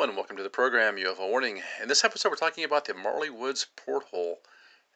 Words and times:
And 0.00 0.14
welcome 0.14 0.36
to 0.36 0.44
the 0.44 0.48
program 0.48 0.94
UFO 0.94 1.28
Warning. 1.28 1.60
In 1.82 1.88
this 1.88 2.04
episode, 2.04 2.28
we're 2.28 2.36
talking 2.36 2.62
about 2.62 2.84
the 2.84 2.94
Marley 2.94 3.30
Woods 3.30 3.66
porthole. 3.74 4.38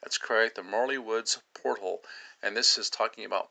That's 0.01 0.17
correct, 0.17 0.54
the 0.54 0.62
Marley 0.62 0.96
Woods 0.96 1.42
porthole. 1.60 2.03
And 2.40 2.56
this 2.56 2.78
is 2.78 2.88
talking 2.88 3.24
about 3.24 3.49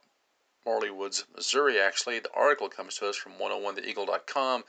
Marley 0.65 0.89
Woods, 0.89 1.25
Missouri, 1.35 1.77
actually. 1.77 2.19
The 2.19 2.33
article 2.33 2.69
comes 2.69 2.95
to 2.95 3.09
us 3.09 3.17
from 3.17 3.33
101theeagle.com. 3.33 4.63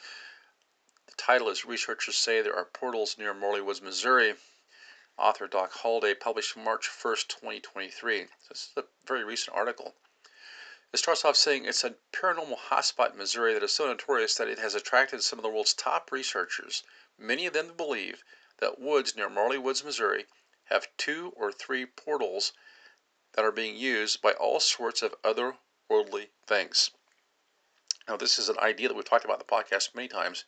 The 1.07 1.15
title 1.17 1.49
is 1.51 1.65
Researchers 1.65 2.17
Say 2.17 2.43
There 2.43 2.57
Are 2.57 2.65
Portals 2.65 3.17
Near 3.17 3.33
Marley 3.33 3.61
Woods, 3.61 3.81
Missouri. 3.81 4.35
Author 5.17 5.47
Doc 5.47 5.71
Holliday, 5.73 6.15
published 6.15 6.57
March 6.57 6.89
1st, 6.89 7.29
2023. 7.29 8.27
This 8.49 8.71
is 8.71 8.71
a 8.77 8.85
very 9.07 9.23
recent 9.23 9.57
article. 9.57 9.95
It 10.93 10.99
starts 10.99 11.25
off 11.25 11.37
saying 11.37 11.65
it's 11.65 11.85
a 11.85 11.97
paranormal 12.13 12.59
hotspot 12.69 13.13
in 13.13 13.17
Missouri 13.17 13.55
that 13.55 13.63
is 13.63 13.73
so 13.73 13.87
notorious 13.87 14.35
that 14.35 14.49
it 14.49 14.59
has 14.59 14.75
attracted 14.75 15.23
some 15.23 15.39
of 15.39 15.43
the 15.43 15.49
world's 15.49 15.73
top 15.73 16.13
researchers. 16.13 16.83
Many 17.17 17.47
of 17.47 17.55
them 17.55 17.75
believe 17.75 18.23
that 18.59 18.79
woods 18.79 19.17
near 19.17 19.31
Marley 19.31 19.57
Woods, 19.57 19.83
Missouri, 19.83 20.27
have 20.65 20.95
two 20.99 21.33
or 21.35 21.51
three 21.51 21.87
portals 21.87 22.53
that 23.33 23.45
are 23.45 23.51
being 23.51 23.75
used 23.75 24.21
by 24.21 24.33
all 24.33 24.61
sorts 24.61 25.01
of 25.01 25.15
otherworldly 25.23 26.29
things. 26.47 26.91
Now, 28.07 28.19
this 28.19 28.39
is 28.39 28.51
an 28.51 28.59
idea 28.59 28.89
that 28.89 28.95
we've 28.95 29.05
talked 29.05 29.25
about 29.25 29.41
in 29.41 29.47
the 29.47 29.65
podcast 29.65 29.95
many 29.95 30.09
times 30.09 30.45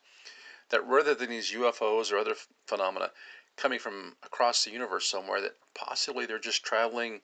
that 0.69 0.85
rather 0.85 1.15
than 1.15 1.31
these 1.31 1.53
UFOs 1.53 2.11
or 2.11 2.19
other 2.19 2.35
phenomena 2.67 3.11
coming 3.55 3.79
from 3.79 4.17
across 4.21 4.63
the 4.63 4.71
universe 4.71 5.07
somewhere, 5.07 5.41
that 5.41 5.57
possibly 5.73 6.27
they're 6.27 6.37
just 6.37 6.63
traveling 6.63 7.21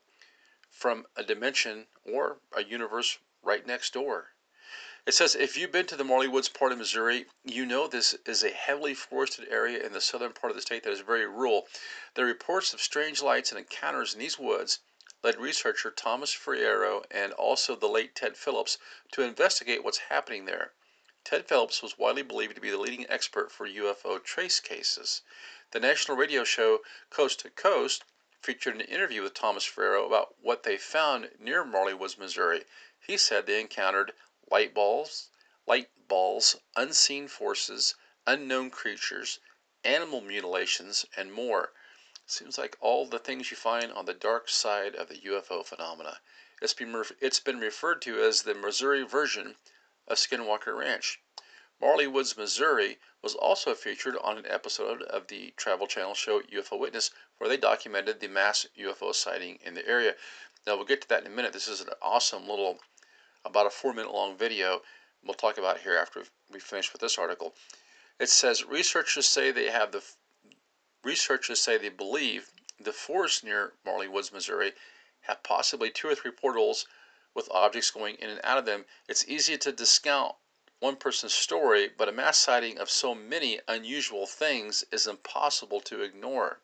from 0.72 1.06
a 1.16 1.24
dimension 1.24 1.88
or 2.04 2.40
a 2.56 2.64
universe 2.64 3.20
right 3.44 3.68
next 3.68 3.94
door. 3.94 4.34
It 5.06 5.14
says 5.14 5.36
if 5.36 5.58
you've 5.58 5.72
been 5.72 5.88
to 5.88 5.96
the 5.96 6.04
Marley 6.04 6.28
Woods 6.28 6.48
part 6.48 6.72
of 6.72 6.78
Missouri, 6.78 7.26
you 7.44 7.66
know 7.66 7.88
this 7.88 8.14
is 8.26 8.44
a 8.44 8.52
heavily 8.52 8.94
forested 8.94 9.48
area 9.50 9.84
in 9.86 9.94
the 9.94 10.00
southern 10.00 10.32
part 10.34 10.52
of 10.52 10.56
the 10.56 10.62
state 10.62 10.84
that 10.84 10.94
is 10.94 11.02
very 11.02 11.26
rural. 11.26 11.68
The 12.14 12.24
reports 12.24 12.72
of 12.72 12.82
strange 12.82 13.22
lights 13.22 13.52
and 13.52 13.60
encounters 13.60 14.14
in 14.14 14.20
these 14.20 14.40
woods 14.40 14.80
led 15.24 15.40
researcher 15.40 15.92
Thomas 15.92 16.34
Ferriero 16.34 17.04
and 17.12 17.34
also 17.34 17.76
the 17.76 17.90
late 17.90 18.16
Ted 18.16 18.38
Phillips 18.38 18.78
to 19.12 19.24
investigate 19.24 19.84
what's 19.84 20.10
happening 20.10 20.46
there. 20.46 20.74
Ted 21.24 21.48
Phillips 21.48 21.82
was 21.82 21.98
widely 21.98 22.24
believed 22.24 22.56
to 22.56 22.62
be 22.62 22.72
the 22.72 22.78
leading 22.78 23.10
expert 23.10 23.52
for 23.52 23.68
UFO 23.68 24.24
trace 24.24 24.60
cases. 24.60 25.22
The 25.72 25.80
national 25.80 26.18
radio 26.18 26.44
show 26.44 26.80
Coast 27.10 27.40
to 27.42 27.50
Coast 27.50 28.04
featured 28.42 28.76
an 28.76 28.82
interview 28.82 29.22
with 29.22 29.34
Thomas 29.34 29.66
Ferriero 29.66 30.06
about 30.06 30.36
what 30.42 30.64
they 30.64 30.78
found 30.78 31.30
near 31.40 31.64
Marley 31.64 31.94
Woods, 31.94 32.18
Missouri. 32.18 32.66
He 33.00 33.18
said 33.18 33.46
they 33.46 33.62
encountered 33.62 34.14
light 34.50 34.74
balls, 34.74 35.30
light 35.68 35.90
balls, 36.08 36.58
unseen 36.76 37.28
forces, 37.28 37.96
unknown 38.26 38.72
creatures, 38.72 39.40
animal 39.84 40.22
mutilations, 40.22 41.06
and 41.16 41.32
more. 41.32 41.72
Seems 42.26 42.58
like 42.58 42.78
all 42.80 43.06
the 43.06 43.20
things 43.20 43.52
you 43.52 43.58
find 43.58 43.92
on 43.92 44.06
the 44.06 44.14
dark 44.14 44.50
side 44.50 44.96
of 44.96 45.08
the 45.10 45.20
UFO 45.20 45.66
phenomena. 45.66 46.20
It's 46.62 46.74
been, 46.74 47.04
it's 47.20 47.40
been 47.40 47.60
referred 47.60 48.02
to 48.04 48.24
as 48.24 48.42
the 48.42 48.54
Missouri 48.54 49.04
version 49.04 49.56
of 50.08 50.18
Skinwalker 50.18 50.78
Ranch. 50.78 51.20
Marley 51.82 52.06
Woods, 52.06 52.38
Missouri 52.38 53.00
was 53.24 53.34
also 53.34 53.74
featured 53.74 54.16
on 54.18 54.38
an 54.38 54.46
episode 54.46 55.02
of 55.02 55.26
the 55.26 55.52
Travel 55.58 55.88
Channel 55.88 56.14
show 56.14 56.40
UFO 56.42 56.78
Witness, 56.78 57.10
where 57.40 57.50
they 57.50 57.58
documented 57.58 58.20
the 58.20 58.28
mass 58.28 58.68
UFO 58.78 59.16
sighting 59.16 59.58
in 59.64 59.74
the 59.74 59.88
area. 59.88 60.16
Now, 60.68 60.76
we'll 60.76 60.86
get 60.86 61.02
to 61.02 61.10
that 61.10 61.26
in 61.26 61.32
a 61.32 61.36
minute. 61.36 61.54
This 61.54 61.68
is 61.68 61.82
an 61.82 61.90
awesome 62.00 62.48
little, 62.48 62.82
about 63.44 63.66
a 63.66 63.72
four 63.72 63.96
minute 63.96 64.14
long 64.14 64.38
video. 64.38 64.84
We'll 65.24 65.34
talk 65.34 65.58
about 65.58 65.80
here 65.80 65.98
after 65.98 66.24
we 66.52 66.60
finish 66.60 66.94
with 66.94 67.02
this 67.02 67.18
article. 67.18 67.56
It 68.20 68.30
says 68.30 68.64
researchers 68.64 69.26
say 69.26 69.50
they 69.50 69.72
have 69.72 69.92
the 69.92 70.04
researchers 71.04 71.60
say 71.60 71.80
they 71.80 71.90
believe 71.90 72.52
the 72.80 72.94
forests 72.94 73.44
near 73.44 73.74
Marley 73.84 74.08
Woods, 74.08 74.32
Missouri, 74.32 74.74
have 75.22 75.42
possibly 75.42 75.90
two 75.90 76.10
or 76.10 76.14
three 76.14 76.30
portals 76.30 76.86
with 77.34 77.50
objects 77.50 77.90
going 77.90 78.18
in 78.18 78.30
and 78.30 78.42
out 78.44 78.60
of 78.60 78.66
them. 78.66 78.86
It's 79.10 79.28
easy 79.28 79.58
to 79.58 79.72
discount 79.72 80.36
one 80.82 80.96
person's 80.96 81.32
story, 81.32 81.90
but 81.96 82.10
a 82.10 82.12
mass 82.12 82.38
sighting 82.38 82.80
of 82.80 82.90
so 82.90 83.14
many 83.14 83.60
unusual 83.68 84.26
things 84.26 84.84
is 84.92 85.06
impossible 85.06 85.80
to 85.80 86.02
ignore. 86.02 86.60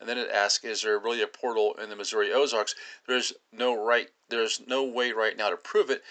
And 0.00 0.08
then 0.08 0.16
it 0.16 0.30
asks, 0.30 0.64
is 0.64 0.82
there 0.82 0.98
really 0.98 1.22
a 1.22 1.26
portal 1.26 1.74
in 1.74 1.90
the 1.90 1.94
Missouri 1.94 2.32
Ozarks? 2.32 2.74
There's 3.06 3.34
no 3.52 3.74
right 3.74 4.08
there's 4.30 4.62
no 4.66 4.82
way 4.82 5.12
right 5.12 5.36
now 5.36 5.50
to 5.50 5.56
prove 5.56 5.90
it, 5.90 6.02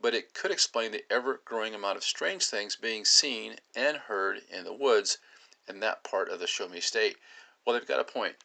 but 0.00 0.14
it 0.14 0.34
could 0.34 0.50
explain 0.50 0.92
the 0.92 1.04
ever-growing 1.10 1.74
amount 1.74 1.96
of 1.96 2.04
strange 2.04 2.44
things 2.44 2.76
being 2.76 3.06
seen 3.06 3.56
and 3.74 3.96
heard 3.96 4.42
in 4.50 4.64
the 4.64 4.74
woods 4.74 5.16
in 5.66 5.80
that 5.80 6.04
part 6.04 6.28
of 6.28 6.38
the 6.38 6.46
Show 6.46 6.68
Me 6.68 6.80
State. 6.80 7.16
Well, 7.64 7.74
they've 7.74 7.88
got 7.88 8.00
a 8.00 8.04
point. 8.04 8.36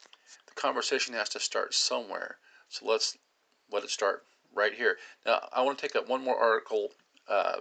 The 0.47 0.53
conversation 0.53 1.13
has 1.15 1.27
to 1.29 1.39
start 1.41 1.73
somewhere. 1.73 2.37
So 2.69 2.85
let's 2.85 3.17
let 3.69 3.83
it 3.83 3.89
start 3.89 4.23
right 4.55 4.73
here. 4.73 4.97
Now, 5.25 5.49
I 5.51 5.61
want 5.61 5.77
to 5.77 5.81
take 5.81 5.97
up 5.97 6.07
one 6.07 6.23
more 6.23 6.37
article 6.37 6.93
uh, 7.27 7.57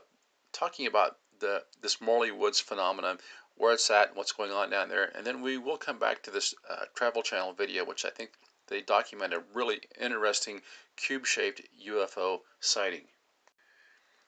talking 0.57 0.87
about 0.87 1.19
the 1.41 1.63
this 1.83 2.01
Marley 2.01 2.31
Woods 2.31 2.61
phenomenon, 2.61 3.19
where 3.57 3.75
it's 3.75 3.91
at, 3.91 4.09
and 4.09 4.17
what's 4.17 4.33
going 4.33 4.51
on 4.51 4.71
down 4.71 4.89
there, 4.89 5.13
and 5.15 5.27
then 5.27 5.43
we 5.43 5.59
will 5.59 5.77
come 5.77 5.99
back 5.99 6.23
to 6.23 6.31
this 6.31 6.55
uh, 6.69 6.85
Travel 6.95 7.23
Channel 7.23 7.53
video, 7.53 7.85
which 7.85 8.05
I 8.05 8.11
think 8.11 8.31
they 8.69 8.81
document 8.81 9.35
a 9.35 9.43
really 9.55 9.81
interesting 10.01 10.63
cube-shaped 10.97 11.63
UFO 11.87 12.41
sighting. 12.61 13.05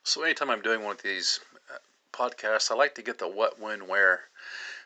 So 0.05 0.23
anytime 0.23 0.51
I'm 0.51 0.63
doing 0.63 0.83
one 0.83 0.97
of 0.97 1.03
these 1.03 1.41
uh, 1.75 1.79
podcasts, 2.13 2.71
I 2.71 2.75
like 2.75 2.95
to 2.97 3.03
get 3.03 3.19
the 3.19 3.29
what, 3.29 3.61
when, 3.61 3.89
where, 3.89 4.21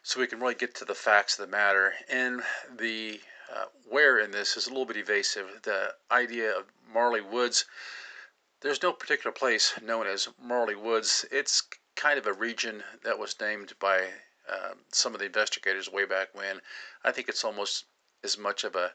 so 0.03 0.21
we 0.21 0.27
can 0.27 0.41
really 0.41 0.55
get 0.55 0.75
to 0.77 0.85
the 0.85 0.95
facts 0.95 1.39
of 1.39 1.47
the 1.47 1.51
matter. 1.51 1.93
And 2.09 2.43
the 2.79 3.21
uh, 3.55 3.67
where 3.89 4.19
in 4.19 4.31
this 4.31 4.57
is 4.57 4.67
a 4.67 4.71
little 4.71 4.87
bit 4.87 4.97
evasive. 4.97 5.47
The 5.63 5.95
idea 6.11 6.57
of 6.57 6.65
Marley 6.93 7.21
Woods 7.21 7.67
there's 8.63 8.83
no 8.83 8.93
particular 8.93 9.33
place 9.33 9.75
known 9.83 10.07
as 10.07 10.29
Marley 10.41 10.77
Woods. 10.77 11.27
It's 11.31 11.63
kind 11.97 12.19
of 12.19 12.27
a 12.27 12.33
region 12.33 12.83
that 13.05 13.19
was 13.19 13.39
named 13.41 13.73
by 13.81 14.07
uh, 14.49 14.75
some 14.93 15.15
of 15.15 15.21
the 15.21 15.27
investigators 15.27 15.91
way 15.91 16.05
back 16.05 16.29
when. 16.33 16.61
I 17.05 17.11
think 17.11 17.29
it's 17.29 17.45
almost 17.45 17.85
as 18.23 18.39
much 18.39 18.65
of 18.65 18.77
a 18.77 18.93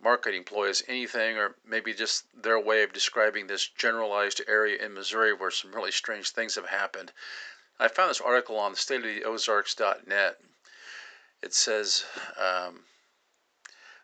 marketing 0.00 0.44
ploy 0.44 0.68
as 0.68 0.82
anything, 0.88 1.38
or 1.38 1.56
maybe 1.66 1.92
just 1.94 2.24
their 2.34 2.60
way 2.60 2.82
of 2.82 2.92
describing 2.92 3.46
this 3.46 3.66
generalized 3.66 4.42
area 4.46 4.84
in 4.84 4.94
Missouri 4.94 5.32
where 5.32 5.50
some 5.50 5.74
really 5.74 5.90
strange 5.90 6.30
things 6.30 6.54
have 6.54 6.66
happened. 6.66 7.10
I 7.80 7.88
found 7.88 8.10
this 8.10 8.20
article 8.20 8.58
on 8.58 8.72
the 8.72 8.78
stateoftheozarks.net. 8.78 10.36
It 11.42 11.54
says, 11.54 12.04
um, 12.36 12.84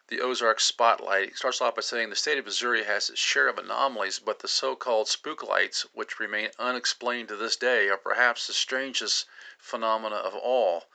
the 0.08 0.20
Ozark 0.20 0.60
Spotlight. 0.60 1.34
starts 1.34 1.62
off 1.62 1.76
by 1.76 1.80
saying 1.80 2.10
the 2.10 2.14
state 2.14 2.36
of 2.36 2.44
Missouri 2.44 2.84
has 2.84 3.08
its 3.08 3.18
share 3.18 3.48
of 3.48 3.56
anomalies, 3.56 4.18
but 4.18 4.40
the 4.40 4.48
so 4.48 4.76
called 4.76 5.08
spook 5.08 5.42
lights, 5.42 5.86
which 5.94 6.20
remain 6.20 6.50
unexplained 6.58 7.28
to 7.28 7.36
this 7.36 7.56
day, 7.56 7.88
are 7.88 7.96
perhaps 7.96 8.46
the 8.46 8.52
strangest 8.52 9.24
phenomena 9.58 10.16
of 10.16 10.34
all. 10.34 10.90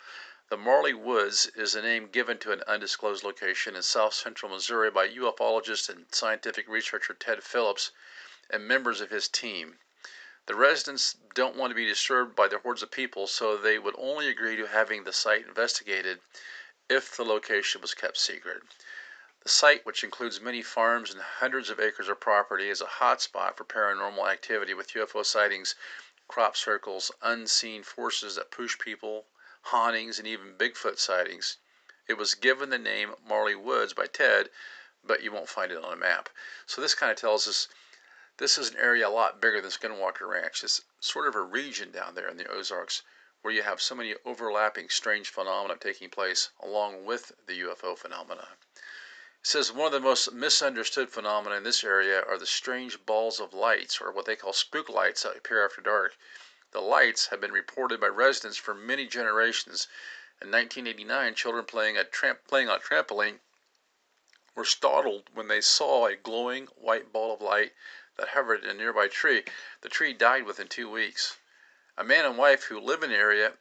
The 0.50 0.58
Marley 0.58 0.94
Woods 0.94 1.47
is 1.56 1.74
a 1.74 1.81
name 1.81 2.09
given 2.09 2.38
to 2.38 2.52
an 2.52 2.62
undisclosed 2.68 3.24
location 3.24 3.75
in 3.75 3.81
south 3.81 4.14
central 4.14 4.52
Missouri 4.52 4.92
by 4.92 5.09
ufologist 5.09 5.90
and 5.90 6.06
scientific 6.14 6.68
researcher 6.68 7.16
Ted 7.16 7.44
Phillips 7.44 7.90
and 8.47 8.68
members 8.68 9.02
of 9.02 9.09
his 9.09 9.28
team. 9.28 9.80
The 10.46 10.53
residents 10.53 11.16
don't 11.34 11.56
want 11.56 11.72
to 11.72 11.76
be 11.76 11.88
disturbed 11.88 12.36
by 12.36 12.47
the 12.47 12.59
hordes 12.59 12.84
of 12.84 12.91
people, 12.91 13.26
so 13.26 13.58
they 13.58 13.80
would 13.80 13.96
only 13.97 14.30
agree 14.30 14.56
to 14.56 14.68
having 14.68 15.03
the 15.03 15.14
site 15.14 15.47
investigated 15.47 16.22
if 16.89 17.16
the 17.16 17.23
location 17.23 17.81
was 17.81 17.94
kept 17.94 18.17
secret. 18.17 18.63
The 19.44 19.50
site, 19.50 19.85
which 19.85 20.03
includes 20.03 20.41
many 20.41 20.61
farms 20.61 21.11
and 21.11 21.22
hundreds 21.22 21.69
of 21.69 21.79
acres 21.79 22.09
of 22.09 22.19
property, 22.19 22.69
is 22.69 22.81
a 22.81 22.85
hotspot 22.85 23.55
for 23.55 23.63
paranormal 23.63 24.29
activity 24.29 24.73
with 24.73 24.94
UFO 24.94 25.25
sightings, 25.25 25.75
crop 26.28 26.57
circles, 26.57 27.11
unseen 27.22 27.83
forces 27.83 28.35
that 28.35 28.52
push 28.52 28.78
people, 28.78 29.28
hauntings, 29.61 30.19
and 30.19 30.28
even 30.28 30.58
Bigfoot 30.58 30.99
sightings. 30.99 31.58
It 32.08 32.16
was 32.16 32.35
given 32.35 32.69
the 32.69 32.78
name 32.78 33.16
Marley 33.23 33.55
Woods 33.55 33.93
by 33.93 34.08
Ted, 34.08 34.49
but 35.03 35.22
you 35.22 35.31
won't 35.31 35.47
find 35.47 35.72
it 35.72 35.84
on 35.84 35.93
a 35.93 35.96
map. 35.96 36.29
So 36.66 36.81
this 36.81 36.96
kind 36.96 37.11
of 37.11 37.17
tells 37.17 37.47
us 37.47 37.67
this 38.37 38.58
is 38.58 38.72
an 38.72 38.78
area 38.78 39.08
a 39.08 39.09
lot 39.09 39.40
bigger 39.40 39.61
than 39.61 39.69
Skinwalker 39.69 40.28
Ranch. 40.28 40.64
It's 40.64 40.81
sort 40.99 41.28
of 41.28 41.35
a 41.35 41.41
region 41.41 41.91
down 41.91 42.16
there 42.16 42.28
in 42.28 42.37
the 42.37 42.49
Ozarks 42.49 43.03
where 43.41 43.53
you 43.53 43.64
have 43.64 43.82
so 43.82 43.96
many 43.96 44.16
overlapping 44.26 44.90
strange 44.90 45.30
phenomena 45.30 45.78
taking 45.78 46.09
place 46.09 46.50
along 46.62 47.06
with 47.06 47.32
the 47.47 47.62
UFO 47.62 47.97
phenomena. 47.97 48.50
It 48.76 48.82
says 49.47 49.72
one 49.72 49.88
of 49.88 49.94
the 49.94 50.02
most 50.02 50.34
misunderstood 50.34 51.09
phenomena 51.09 51.56
in 51.56 51.64
this 51.64 51.84
area 51.84 52.22
are 52.22 52.38
the 52.38 52.46
strange 52.46 53.06
balls 53.06 53.40
of 53.40 53.53
lights, 53.53 54.02
or 54.02 54.12
what 54.12 54.26
they 54.26 54.36
call 54.36 54.52
spook 54.52 54.90
lights, 54.90 55.24
that 55.24 55.38
appear 55.38 55.64
after 55.64 55.82
dark. 55.82 56.18
The 56.72 56.82
lights 56.82 57.28
have 57.28 57.40
been 57.40 57.53
reported 57.53 58.02
by 58.02 58.08
residents 58.08 58.58
for 58.58 58.74
many 58.74 59.08
generations. 59.08 59.88
In 60.41 60.52
1989, 60.52 61.36
children 61.36 61.64
playing, 61.66 61.97
tramp- 62.12 62.46
playing 62.47 62.68
on 62.68 62.78
a 62.78 62.82
trampoline 62.82 63.40
were 64.53 64.66
startled 64.66 65.30
when 65.34 65.47
they 65.47 65.62
saw 65.62 66.08
a 66.08 66.18
glowing 66.18 66.68
white 66.76 67.14
ball 67.14 67.34
of 67.34 67.41
light 67.41 67.74
that 68.18 68.30
hovered 68.30 68.66
in 68.66 68.70
a 68.70 68.74
nearby 68.74 69.08
tree. 69.08 69.46
The 69.80 69.90
tree 69.90 70.12
died 70.12 70.44
within 70.44 70.68
two 70.68 70.90
weeks. 70.90 71.38
A 71.99 72.03
man 72.05 72.23
and 72.23 72.37
wife 72.37 72.63
who 72.63 72.79
live 72.79 73.03
in 73.03 73.09
the 73.09 73.17
area 73.17 73.57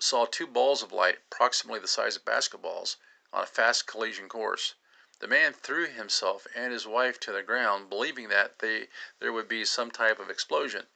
saw 0.00 0.26
two 0.26 0.48
balls 0.48 0.82
of 0.82 0.90
light, 0.90 1.20
approximately 1.30 1.78
the 1.78 1.86
size 1.86 2.16
of 2.16 2.24
basketballs, 2.24 2.96
on 3.32 3.44
a 3.44 3.46
fast 3.46 3.86
collision 3.86 4.28
course. 4.28 4.74
The 5.20 5.28
man 5.28 5.52
threw 5.52 5.86
himself 5.86 6.48
and 6.52 6.72
his 6.72 6.84
wife 6.84 7.20
to 7.20 7.30
the 7.32 7.44
ground, 7.44 7.88
believing 7.88 8.28
that 8.28 8.58
they, 8.58 8.88
there 9.20 9.32
would 9.32 9.46
be 9.46 9.64
some 9.64 9.92
type 9.92 10.18
of 10.18 10.28
explosion, 10.28 10.88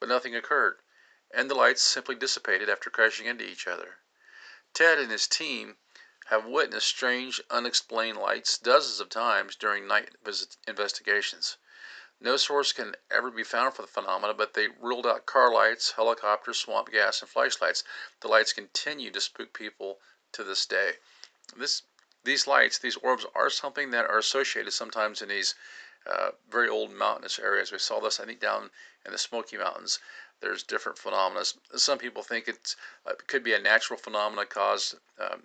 but 0.00 0.08
nothing 0.08 0.34
occurred, 0.34 0.80
and 1.30 1.50
the 1.50 1.54
lights 1.54 1.82
simply 1.82 2.14
dissipated 2.14 2.70
after 2.70 2.88
crashing 2.88 3.26
into 3.26 3.44
each 3.44 3.66
other. 3.66 3.98
Ted 4.72 4.98
and 4.98 5.10
his 5.10 5.28
team 5.28 5.76
have 6.28 6.46
witnessed 6.46 6.88
strange, 6.88 7.42
unexplained 7.50 8.16
lights 8.16 8.56
dozens 8.56 9.00
of 9.00 9.10
times 9.10 9.54
during 9.54 9.86
night 9.86 10.16
investigations. 10.66 11.58
No 12.24 12.36
source 12.36 12.72
can 12.72 12.94
ever 13.10 13.32
be 13.32 13.42
found 13.42 13.74
for 13.74 13.82
the 13.82 13.88
phenomena, 13.88 14.32
but 14.32 14.54
they 14.54 14.68
ruled 14.80 15.08
out 15.08 15.26
car 15.26 15.52
lights, 15.52 15.90
helicopters, 15.90 16.56
swamp 16.56 16.92
gas, 16.92 17.20
and 17.20 17.28
flashlights. 17.28 17.82
The 18.20 18.28
lights 18.28 18.52
continue 18.52 19.10
to 19.10 19.20
spook 19.20 19.52
people 19.52 19.98
to 20.30 20.44
this 20.44 20.64
day. 20.64 20.92
This, 21.56 21.82
these 22.22 22.46
lights, 22.46 22.78
these 22.78 22.94
orbs, 22.94 23.26
are 23.34 23.50
something 23.50 23.90
that 23.90 24.06
are 24.06 24.18
associated 24.18 24.72
sometimes 24.72 25.20
in 25.20 25.30
these 25.30 25.56
uh, 26.06 26.30
very 26.48 26.68
old 26.68 26.92
mountainous 26.92 27.40
areas. 27.40 27.72
We 27.72 27.78
saw 27.78 27.98
this, 27.98 28.20
I 28.20 28.24
think, 28.24 28.38
down 28.38 28.70
in 29.04 29.10
the 29.10 29.18
Smoky 29.18 29.58
Mountains. 29.58 29.98
There's 30.40 30.62
different 30.62 30.98
phenomena. 30.98 31.44
Some 31.74 31.98
people 31.98 32.22
think 32.22 32.48
uh, 32.48 32.52
it 33.10 33.26
could 33.26 33.42
be 33.42 33.54
a 33.54 33.58
natural 33.58 33.98
phenomena 33.98 34.46
caused 34.46 34.94
um, 35.18 35.42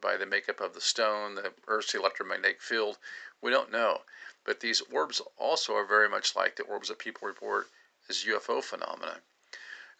by 0.00 0.16
the 0.16 0.26
makeup 0.26 0.60
of 0.60 0.74
the 0.74 0.80
stone, 0.80 1.34
the 1.34 1.52
Earth's 1.66 1.92
electromagnetic 1.92 2.60
field. 2.60 2.98
We 3.42 3.50
don't 3.50 3.72
know. 3.72 4.02
But 4.42 4.60
these 4.60 4.80
orbs 4.80 5.20
also 5.36 5.76
are 5.76 5.84
very 5.84 6.08
much 6.08 6.34
like 6.34 6.56
the 6.56 6.62
orbs 6.62 6.88
that 6.88 6.98
people 6.98 7.28
report 7.28 7.68
as 8.08 8.24
UFO 8.24 8.64
phenomena. 8.64 9.20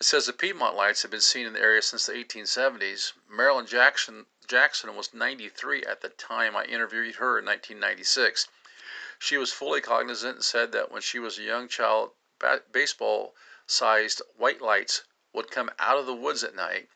It 0.00 0.04
says 0.04 0.24
the 0.24 0.32
Piedmont 0.32 0.74
lights 0.74 1.02
have 1.02 1.10
been 1.10 1.20
seen 1.20 1.44
in 1.44 1.52
the 1.52 1.60
area 1.60 1.82
since 1.82 2.06
the 2.06 2.14
1870s. 2.14 3.12
Marilyn 3.28 3.66
Jackson, 3.66 4.24
Jackson 4.46 4.96
was 4.96 5.12
93 5.12 5.84
at 5.84 6.00
the 6.00 6.08
time 6.08 6.56
I 6.56 6.64
interviewed 6.64 7.16
her 7.16 7.38
in 7.38 7.44
1996. 7.44 8.48
She 9.18 9.36
was 9.36 9.52
fully 9.52 9.82
cognizant 9.82 10.36
and 10.36 10.44
said 10.44 10.72
that 10.72 10.90
when 10.90 11.02
she 11.02 11.18
was 11.18 11.38
a 11.38 11.42
young 11.42 11.68
child, 11.68 12.14
baseball 12.72 13.36
sized 13.66 14.22
white 14.36 14.62
lights 14.62 15.04
would 15.34 15.50
come 15.50 15.70
out 15.78 15.98
of 15.98 16.06
the 16.06 16.14
woods 16.14 16.42
at 16.42 16.54
night, 16.54 16.88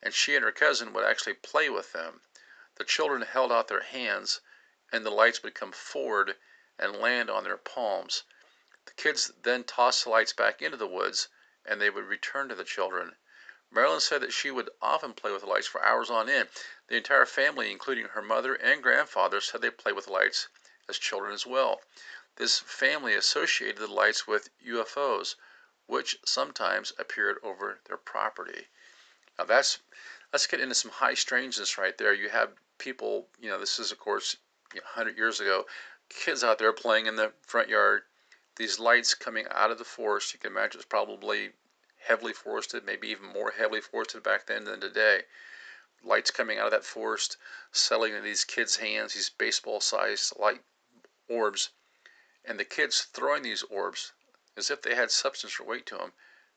and 0.00 0.14
she 0.14 0.36
and 0.36 0.44
her 0.44 0.52
cousin 0.52 0.92
would 0.92 1.04
actually 1.04 1.34
play 1.34 1.68
with 1.68 1.92
them. 1.92 2.22
The 2.76 2.84
children 2.84 3.22
held 3.22 3.50
out 3.50 3.66
their 3.66 3.82
hands, 3.82 4.40
and 4.92 5.04
the 5.04 5.10
lights 5.10 5.42
would 5.42 5.56
come 5.56 5.72
forward 5.72 6.36
and 6.82 6.96
land 6.96 7.30
on 7.30 7.44
their 7.44 7.56
palms. 7.56 8.24
The 8.84 8.92
kids 8.94 9.32
then 9.40 9.62
tossed 9.62 10.02
the 10.02 10.10
lights 10.10 10.32
back 10.32 10.60
into 10.60 10.76
the 10.76 10.88
woods, 10.88 11.28
and 11.64 11.80
they 11.80 11.88
would 11.88 12.04
return 12.04 12.48
to 12.48 12.56
the 12.56 12.64
children. 12.64 13.16
Marilyn 13.70 14.00
said 14.00 14.20
that 14.20 14.32
she 14.32 14.50
would 14.50 14.68
often 14.82 15.14
play 15.14 15.30
with 15.30 15.42
the 15.42 15.48
lights 15.48 15.68
for 15.68 15.82
hours 15.84 16.10
on 16.10 16.28
end. 16.28 16.48
The 16.88 16.96
entire 16.96 17.24
family, 17.24 17.70
including 17.70 18.08
her 18.08 18.20
mother 18.20 18.54
and 18.56 18.82
grandfather, 18.82 19.40
said 19.40 19.62
they 19.62 19.70
played 19.70 19.94
with 19.94 20.08
lights 20.08 20.48
as 20.88 20.98
children 20.98 21.32
as 21.32 21.46
well. 21.46 21.80
This 22.36 22.58
family 22.58 23.14
associated 23.14 23.78
the 23.78 23.86
lights 23.86 24.26
with 24.26 24.50
UFOs, 24.66 25.36
which 25.86 26.18
sometimes 26.24 26.92
appeared 26.98 27.38
over 27.42 27.80
their 27.84 27.96
property. 27.96 28.68
Now 29.38 29.44
that's 29.44 29.78
let's 30.32 30.46
get 30.46 30.60
into 30.60 30.74
some 30.74 30.90
high 30.90 31.14
strangeness 31.14 31.78
right 31.78 31.96
there. 31.96 32.12
You 32.12 32.28
have 32.30 32.54
people, 32.78 33.28
you 33.38 33.48
know, 33.48 33.58
this 33.58 33.78
is 33.78 33.92
of 33.92 33.98
course 33.98 34.36
you 34.74 34.80
know, 34.80 34.86
100 34.86 35.16
years 35.16 35.40
ago, 35.40 35.66
kids 36.14 36.44
out 36.44 36.58
there 36.58 36.72
playing 36.72 37.06
in 37.06 37.16
the 37.16 37.32
front 37.42 37.68
yard. 37.68 38.02
These 38.56 38.78
lights 38.78 39.14
coming 39.14 39.46
out 39.50 39.70
of 39.70 39.78
the 39.78 39.84
forest, 39.84 40.32
you 40.32 40.38
can 40.38 40.52
imagine 40.52 40.80
it's 40.80 40.86
probably 40.86 41.52
heavily 41.98 42.32
forested, 42.32 42.84
maybe 42.84 43.08
even 43.08 43.26
more 43.26 43.52
heavily 43.52 43.80
forested 43.80 44.22
back 44.22 44.46
then 44.46 44.64
than 44.64 44.80
today. 44.80 45.24
Lights 46.02 46.30
coming 46.30 46.58
out 46.58 46.66
of 46.66 46.72
that 46.72 46.84
forest, 46.84 47.36
settling 47.70 48.14
in 48.14 48.22
these 48.22 48.44
kids' 48.44 48.76
hands, 48.76 49.14
these 49.14 49.30
baseball 49.30 49.80
sized 49.80 50.38
light 50.38 50.62
orbs, 51.28 51.70
and 52.44 52.58
the 52.58 52.64
kids 52.64 53.02
throwing 53.02 53.42
these 53.42 53.62
orbs 53.64 54.12
as 54.56 54.70
if 54.70 54.82
they 54.82 54.94
had 54.94 55.10
substance 55.10 55.58
or 55.58 55.64
weight 55.64 55.86
to 55.86 55.96
them 55.96 56.12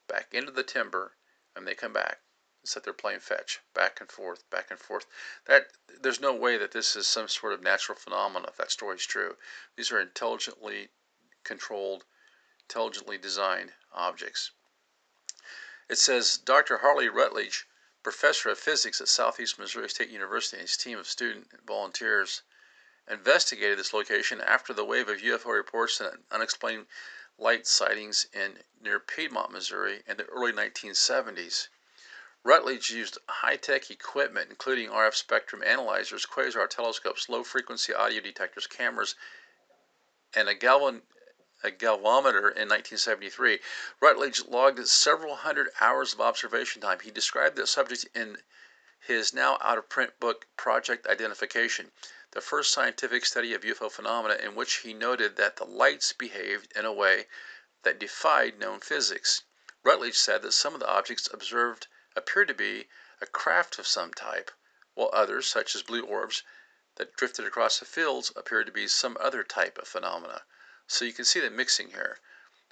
back 0.08 0.34
into 0.34 0.52
the 0.52 0.64
timber, 0.64 1.16
and 1.56 1.68
they 1.68 1.76
come 1.76 1.94
back 1.94 2.20
sit 2.68 2.84
there 2.84 2.94
playing 2.94 3.20
fetch, 3.20 3.62
back 3.74 4.00
and 4.02 4.12
forth, 4.12 4.50
back 4.50 4.72
and 4.72 4.80
forth. 4.80 5.06
That 5.46 5.68
there's 6.02 6.20
no 6.20 6.34
way 6.34 6.58
that 6.58 6.72
this 6.72 6.96
is 6.96 7.08
some 7.08 7.28
sort 7.28 7.54
of 7.54 7.62
natural 7.62 7.98
phenomenon 7.98 8.50
if 8.50 8.58
that 8.58 8.72
story 8.72 8.96
is 8.96 9.06
true. 9.06 9.38
These 9.76 9.92
are 9.92 10.00
intelligently 10.00 10.90
controlled, 11.44 12.06
intelligently 12.62 13.18
designed 13.18 13.74
objects. 13.94 14.52
It 15.88 15.98
says 15.98 16.38
Dr. 16.38 16.80
Harley 16.80 17.10
Rutledge, 17.10 17.68
professor 18.02 18.50
of 18.50 18.58
physics 18.58 19.00
at 19.00 19.08
Southeast 19.08 19.60
Missouri 19.60 19.90
State 19.90 20.10
University, 20.10 20.58
and 20.58 20.68
his 20.68 20.78
team 20.78 20.98
of 20.98 21.08
student 21.08 21.48
volunteers 21.66 22.42
investigated 23.08 23.78
this 23.78 23.94
location 23.94 24.42
after 24.42 24.74
the 24.74 24.84
wave 24.84 25.10
of 25.10 25.20
UFO 25.20 25.54
reports 25.54 26.02
and 26.02 26.24
unexplained 26.32 26.88
light 27.38 27.68
sightings 27.68 28.26
in 28.34 28.58
near 28.82 29.00
Piedmont, 29.00 29.52
Missouri 29.52 30.02
in 30.08 30.18
the 30.18 30.26
early 30.26 30.52
1970s. 30.52 31.68
Rutledge 32.48 32.92
used 32.92 33.18
high-tech 33.28 33.90
equipment 33.90 34.52
including 34.52 34.90
RF 34.90 35.16
spectrum 35.16 35.64
analyzers, 35.64 36.28
Questar 36.28 36.70
telescopes, 36.70 37.28
low-frequency 37.28 37.92
audio 37.92 38.22
detectors, 38.22 38.68
cameras, 38.68 39.16
and 40.36 40.48
a, 40.48 40.54
galvan, 40.54 41.02
a 41.64 41.72
galvanometer 41.72 42.52
in 42.52 42.70
1973. 42.70 43.62
Rutledge 44.00 44.46
logged 44.46 44.88
several 44.88 45.38
hundred 45.38 45.72
hours 45.82 46.14
of 46.14 46.22
observation 46.22 46.84
time. 46.84 47.00
He 47.00 47.10
described 47.10 47.56
the 47.56 47.66
subject 47.66 48.06
in 48.14 48.38
his 49.00 49.34
now 49.34 49.58
out-of-print 49.60 50.20
book, 50.20 50.46
Project 50.56 51.08
Identification, 51.08 51.92
the 52.30 52.42
first 52.42 52.72
scientific 52.72 53.26
study 53.26 53.56
of 53.56 53.64
UFO 53.64 53.92
phenomena 53.92 54.36
in 54.36 54.54
which 54.54 54.76
he 54.76 54.94
noted 54.94 55.36
that 55.38 55.56
the 55.56 55.66
lights 55.66 56.14
behaved 56.14 56.72
in 56.78 56.86
a 56.86 56.94
way 56.94 57.26
that 57.82 57.98
defied 57.98 58.60
known 58.60 58.82
physics. 58.82 59.42
Rutledge 59.82 60.20
said 60.20 60.44
that 60.44 60.52
some 60.52 60.76
of 60.76 60.80
the 60.80 60.88
objects 60.88 61.28
observed 61.34 61.88
appeared 62.16 62.48
to 62.48 62.54
be 62.54 62.88
a 63.22 63.26
craft 63.26 63.78
of 63.78 63.88
some 63.88 64.14
type, 64.14 64.52
while 64.94 65.10
others, 65.12 65.48
such 65.48 65.76
as 65.76 65.84
blue 65.84 66.06
orbs 66.06 66.44
that 66.96 67.16
drifted 67.16 67.46
across 67.46 67.80
the 67.80 67.86
fields, 67.86 68.32
appeared 68.36 68.66
to 68.66 68.72
be 68.72 68.88
some 68.88 69.18
other 69.20 69.44
type 69.44 69.78
of 69.78 69.88
phenomena. 69.88 70.44
So 70.88 71.04
you 71.06 71.14
can 71.14 71.26
see 71.26 71.40
the 71.40 71.50
mixing 71.50 71.90
here, 71.90 72.20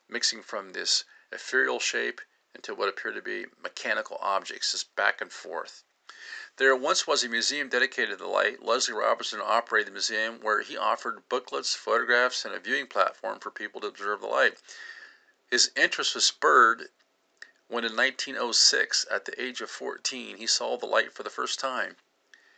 mixing 0.08 0.44
from 0.44 0.72
this 0.72 1.04
ethereal 1.32 1.80
shape 1.80 2.22
into 2.56 2.76
what 2.76 2.88
appear 2.88 3.12
to 3.12 3.22
be 3.22 3.48
mechanical 3.62 4.18
objects, 4.22 4.72
just 4.72 4.96
back 4.96 5.20
and 5.20 5.32
forth. 5.32 5.84
There 6.58 6.76
once 6.76 7.08
was 7.08 7.24
a 7.24 7.30
museum 7.30 7.68
dedicated 7.68 8.12
to 8.12 8.24
the 8.24 8.28
light. 8.28 8.62
Leslie 8.62 8.94
Robertson 8.94 9.42
operated 9.42 9.88
the 9.88 9.94
museum 9.94 10.40
where 10.40 10.62
he 10.62 10.78
offered 10.78 11.28
booklets, 11.28 11.74
photographs, 11.74 12.46
and 12.46 12.54
a 12.54 12.60
viewing 12.60 12.88
platform 12.88 13.40
for 13.40 13.50
people 13.50 13.82
to 13.82 13.88
observe 13.88 14.22
the 14.22 14.28
light. 14.28 14.62
His 15.50 15.72
interest 15.76 16.14
was 16.14 16.26
spurred 16.26 16.90
when 17.68 17.86
in 17.86 17.96
1906, 17.96 19.06
at 19.10 19.26
the 19.26 19.42
age 19.42 19.62
of 19.62 19.70
14, 19.72 20.38
he 20.38 20.46
saw 20.46 20.78
the 20.78 20.86
light 20.86 21.14
for 21.14 21.24
the 21.24 21.30
first 21.30 21.60
time. 21.60 21.96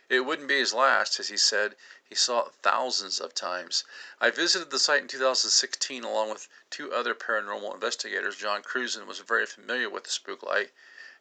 It 0.08 0.20
wouldn't 0.20 0.46
be 0.46 0.58
his 0.58 0.72
last, 0.72 1.18
as 1.18 1.28
he 1.28 1.36
said, 1.36 1.74
he 2.08 2.14
saw 2.14 2.46
it 2.46 2.54
thousands 2.62 3.18
of 3.18 3.34
times. 3.34 3.82
I 4.20 4.30
visited 4.30 4.70
the 4.70 4.78
site 4.78 5.02
in 5.02 5.08
2016 5.08 6.04
along 6.04 6.30
with 6.30 6.48
two 6.70 6.92
other 6.92 7.14
paranormal 7.14 7.74
investigators. 7.74 8.36
John 8.36 8.62
Cruzen 8.62 9.06
was 9.06 9.18
very 9.18 9.46
familiar 9.46 9.90
with 9.90 10.04
the 10.04 10.10
spook 10.10 10.44
light, 10.44 10.72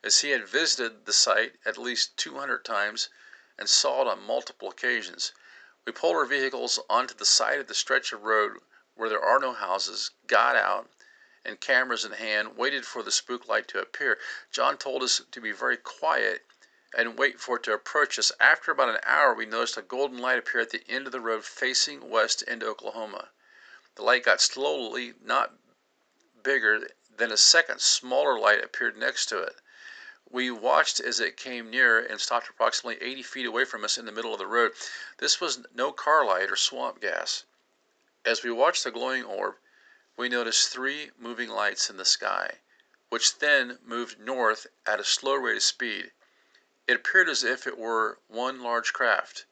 as 0.03 0.21
he 0.21 0.29
had 0.29 0.47
visited 0.47 1.05
the 1.05 1.13
site 1.13 1.55
at 1.65 1.79
least 1.79 2.15
200 2.17 2.63
times 2.63 3.09
and 3.57 3.67
saw 3.67 4.01
it 4.01 4.07
on 4.07 4.21
multiple 4.21 4.69
occasions. 4.69 5.31
We 5.85 5.91
pulled 5.91 6.15
our 6.15 6.25
vehicles 6.25 6.79
onto 6.89 7.15
the 7.15 7.25
side 7.25 7.59
of 7.59 7.67
the 7.67 7.73
stretch 7.73 8.11
of 8.13 8.23
road 8.23 8.61
where 8.93 9.09
there 9.09 9.23
are 9.23 9.39
no 9.39 9.53
houses, 9.53 10.11
got 10.27 10.55
out, 10.55 10.89
and 11.45 11.59
cameras 11.59 12.03
in 12.03 12.11
hand, 12.11 12.57
waited 12.57 12.85
for 12.85 13.03
the 13.03 13.11
spook 13.11 13.47
light 13.47 13.67
to 13.69 13.79
appear. 13.79 14.17
John 14.51 14.77
told 14.77 15.03
us 15.03 15.21
to 15.31 15.39
be 15.39 15.51
very 15.51 15.77
quiet 15.77 16.45
and 16.97 17.17
wait 17.17 17.39
for 17.39 17.57
it 17.57 17.63
to 17.63 17.73
approach 17.73 18.17
us. 18.17 18.31
After 18.39 18.71
about 18.71 18.89
an 18.89 18.99
hour, 19.03 19.33
we 19.33 19.45
noticed 19.45 19.77
a 19.77 19.81
golden 19.81 20.17
light 20.17 20.39
appear 20.39 20.61
at 20.61 20.69
the 20.69 20.83
end 20.87 21.05
of 21.05 21.11
the 21.11 21.19
road 21.19 21.43
facing 21.43 22.09
west 22.09 22.41
into 22.41 22.67
Oklahoma. 22.67 23.29
The 23.95 24.03
light 24.03 24.23
got 24.23 24.41
slowly 24.41 25.13
not 25.23 25.53
bigger, 26.41 26.87
then 27.17 27.31
a 27.31 27.37
second, 27.37 27.81
smaller 27.81 28.39
light 28.39 28.63
appeared 28.63 28.97
next 28.97 29.27
to 29.27 29.39
it. 29.39 29.55
We 30.29 30.51
watched 30.51 30.99
as 30.99 31.19
it 31.19 31.37
came 31.37 31.69
nearer 31.69 31.99
and 31.99 32.19
stopped 32.19 32.49
approximately 32.49 33.01
80 33.05 33.23
feet 33.23 33.45
away 33.45 33.65
from 33.65 33.83
us 33.83 33.97
in 33.97 34.05
the 34.05 34.11
middle 34.11 34.33
of 34.33 34.39
the 34.39 34.47
road. 34.47 34.71
This 35.17 35.39
was 35.39 35.65
no 35.73 35.91
car 35.91 36.25
light 36.25 36.49
or 36.49 36.55
swamp 36.55 36.99
gas. 36.99 37.45
As 38.25 38.43
we 38.43 38.51
watched 38.51 38.83
the 38.83 38.91
glowing 38.91 39.23
orb, 39.23 39.55
we 40.17 40.29
noticed 40.29 40.69
three 40.69 41.11
moving 41.17 41.49
lights 41.49 41.89
in 41.89 41.97
the 41.97 42.05
sky, 42.05 42.59
which 43.09 43.39
then 43.39 43.79
moved 43.83 44.17
north 44.17 44.65
at 44.85 44.99
a 44.99 45.03
slow 45.03 45.33
rate 45.35 45.57
of 45.57 45.63
speed. 45.63 46.13
It 46.87 46.95
appeared 46.95 47.27
as 47.27 47.43
if 47.43 47.67
it 47.67 47.77
were 47.77 48.19
one 48.27 48.61
large 48.61 48.93
craft. 48.93 49.45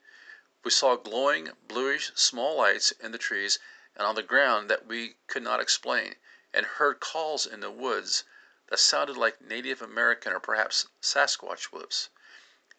We 0.63 0.71
saw 0.71 0.95
glowing, 0.95 1.51
bluish, 1.67 2.13
small 2.15 2.55
lights 2.55 2.91
in 2.91 3.11
the 3.11 3.17
trees 3.17 3.59
and 3.95 4.07
on 4.07 4.15
the 4.15 4.23
ground 4.23 4.69
that 4.69 4.85
we 4.85 5.17
could 5.27 5.43
not 5.43 5.59
explain, 5.59 6.15
and 6.53 6.65
heard 6.65 7.01
calls 7.01 7.45
in 7.45 7.59
the 7.59 7.69
woods 7.69 8.23
that 8.67 8.77
sounded 8.77 9.17
like 9.17 9.41
Native 9.41 9.81
American 9.81 10.31
or 10.31 10.39
perhaps 10.39 10.87
Sasquatch 11.01 11.73
whoops. 11.73 12.09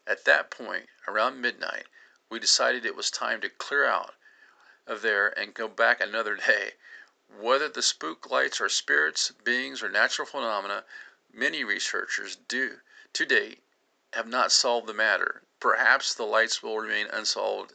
At 0.07 0.25
that 0.25 0.51
point, 0.51 0.89
around 1.07 1.41
midnight, 1.41 1.87
we 2.31 2.39
decided 2.39 2.87
it 2.87 2.97
was 2.97 3.11
time 3.11 3.41
to 3.43 3.51
clear 3.51 3.85
out 3.85 4.15
of 4.87 5.03
there 5.03 5.29
and 5.39 5.53
go 5.53 5.69
back 5.69 6.01
another 6.01 6.37
day. 6.49 6.75
Whether 7.29 7.69
the 7.69 7.83
spook 7.83 8.31
lights 8.31 8.61
are 8.61 8.69
spirits, 8.69 9.33
beings, 9.45 9.83
or 9.83 9.89
natural 9.89 10.27
phenomena, 10.27 10.85
many 11.33 11.65
researchers 11.65 12.37
do 12.37 12.81
to 13.13 13.27
date 13.27 13.63
have 14.13 14.27
not 14.27 14.53
solved 14.53 14.87
the 14.87 14.95
matter. 14.95 15.43
Perhaps 15.61 16.15
the 16.15 16.25
lights 16.25 16.63
will 16.63 16.79
remain 16.79 17.07
unsolved 17.07 17.75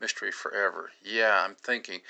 mystery 0.00 0.32
forever. 0.32 0.90
Yeah, 1.02 1.44
I'm 1.44 1.54
thinking. 1.54 2.02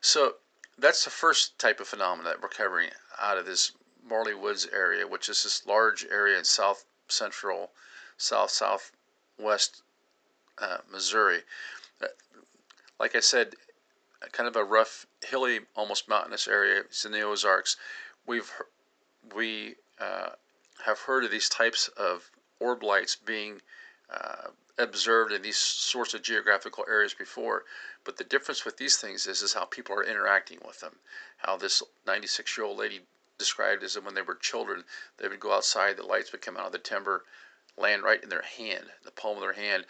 So 0.00 0.36
that's 0.78 1.04
the 1.04 1.10
first 1.10 1.58
type 1.58 1.80
of 1.80 1.88
phenomena 1.88 2.28
that 2.28 2.40
we're 2.40 2.48
covering 2.48 2.90
out 3.20 3.38
of 3.38 3.46
this 3.46 3.72
Marley 4.04 4.34
Woods 4.34 4.66
area, 4.72 5.06
which 5.06 5.28
is 5.28 5.42
this 5.42 5.66
large 5.66 6.04
area 6.04 6.38
in 6.38 6.44
south 6.44 6.84
central, 7.08 7.72
south 8.16 8.50
southwest 8.50 9.82
uh, 10.58 10.78
Missouri. 10.90 11.42
Uh, 12.00 12.08
like 12.98 13.14
I 13.14 13.20
said, 13.20 13.54
kind 14.30 14.48
of 14.48 14.56
a 14.56 14.64
rough, 14.64 15.06
hilly, 15.24 15.60
almost 15.74 16.08
mountainous 16.08 16.46
area. 16.46 16.80
It's 16.80 17.04
in 17.04 17.12
the 17.12 17.22
Ozarks. 17.22 17.76
We've 18.26 18.50
we 19.34 19.76
uh, 20.00 20.30
have 20.84 21.00
heard 21.00 21.24
of 21.24 21.30
these 21.30 21.48
types 21.48 21.88
of 21.88 22.30
orb 22.60 22.82
lights 22.82 23.16
being 23.16 23.60
uh, 24.10 24.48
observed 24.78 25.32
in 25.32 25.42
these 25.42 25.56
sorts 25.58 26.14
of 26.14 26.22
geographical 26.22 26.84
areas 26.88 27.14
before. 27.14 27.64
But 28.04 28.16
the 28.16 28.24
difference 28.24 28.64
with 28.64 28.76
these 28.76 28.96
things 28.96 29.26
is 29.26 29.42
is 29.42 29.54
how 29.54 29.64
people 29.64 29.94
are 29.96 30.04
interacting 30.04 30.58
with 30.66 30.80
them. 30.80 30.96
How 31.38 31.56
this 31.56 31.82
96 32.06 32.56
year 32.56 32.66
old 32.66 32.78
lady 32.78 33.00
described 33.38 33.82
as 33.82 33.98
when 33.98 34.14
they 34.14 34.22
were 34.22 34.34
children, 34.34 34.84
they 35.18 35.28
would 35.28 35.40
go 35.40 35.52
outside, 35.52 35.96
the 35.96 36.02
lights 36.04 36.32
would 36.32 36.42
come 36.42 36.56
out 36.56 36.66
of 36.66 36.72
the 36.72 36.78
timber, 36.78 37.24
land 37.76 38.02
right 38.02 38.22
in 38.22 38.28
their 38.28 38.42
hand, 38.42 38.86
the 39.04 39.10
palm 39.10 39.36
of 39.36 39.42
their 39.42 39.54
hand. 39.54 39.86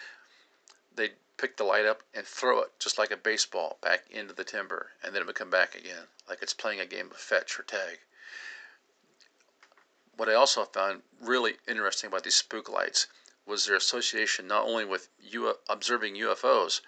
They'd 0.94 1.14
pick 1.42 1.56
the 1.56 1.64
light 1.64 1.84
up 1.84 2.04
and 2.14 2.24
throw 2.24 2.60
it 2.60 2.70
just 2.78 2.98
like 2.98 3.10
a 3.10 3.16
baseball 3.16 3.76
back 3.82 4.04
into 4.08 4.32
the 4.32 4.44
timber, 4.44 4.92
and 5.02 5.12
then 5.12 5.22
it 5.22 5.26
would 5.26 5.34
come 5.34 5.50
back 5.50 5.74
again, 5.74 6.06
like 6.28 6.40
it's 6.40 6.54
playing 6.54 6.78
a 6.78 6.86
game 6.86 7.10
of 7.10 7.16
fetch 7.16 7.58
or 7.58 7.64
tag. 7.64 7.98
What 10.16 10.28
I 10.28 10.34
also 10.34 10.64
found 10.64 11.02
really 11.20 11.54
interesting 11.66 12.06
about 12.06 12.22
these 12.22 12.36
spook 12.36 12.68
lights 12.68 13.08
was 13.44 13.66
their 13.66 13.74
association 13.74 14.46
not 14.46 14.68
only 14.68 14.84
with 14.84 15.08
U- 15.20 15.58
observing 15.68 16.14
UFOs, 16.14 16.80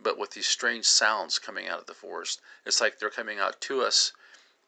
but 0.00 0.16
with 0.16 0.30
these 0.30 0.46
strange 0.46 0.84
sounds 0.84 1.40
coming 1.40 1.66
out 1.66 1.80
of 1.80 1.86
the 1.86 1.94
forest. 1.94 2.40
It's 2.64 2.80
like 2.80 3.00
they're 3.00 3.10
coming 3.10 3.40
out 3.40 3.60
to 3.62 3.82
us, 3.82 4.12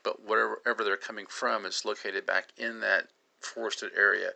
but 0.02 0.20
wherever 0.20 0.82
they're 0.82 0.96
coming 0.96 1.26
from 1.26 1.64
is 1.64 1.84
located 1.84 2.26
back 2.26 2.48
in 2.56 2.80
that 2.80 3.06
forested 3.38 3.92
area. 3.96 4.32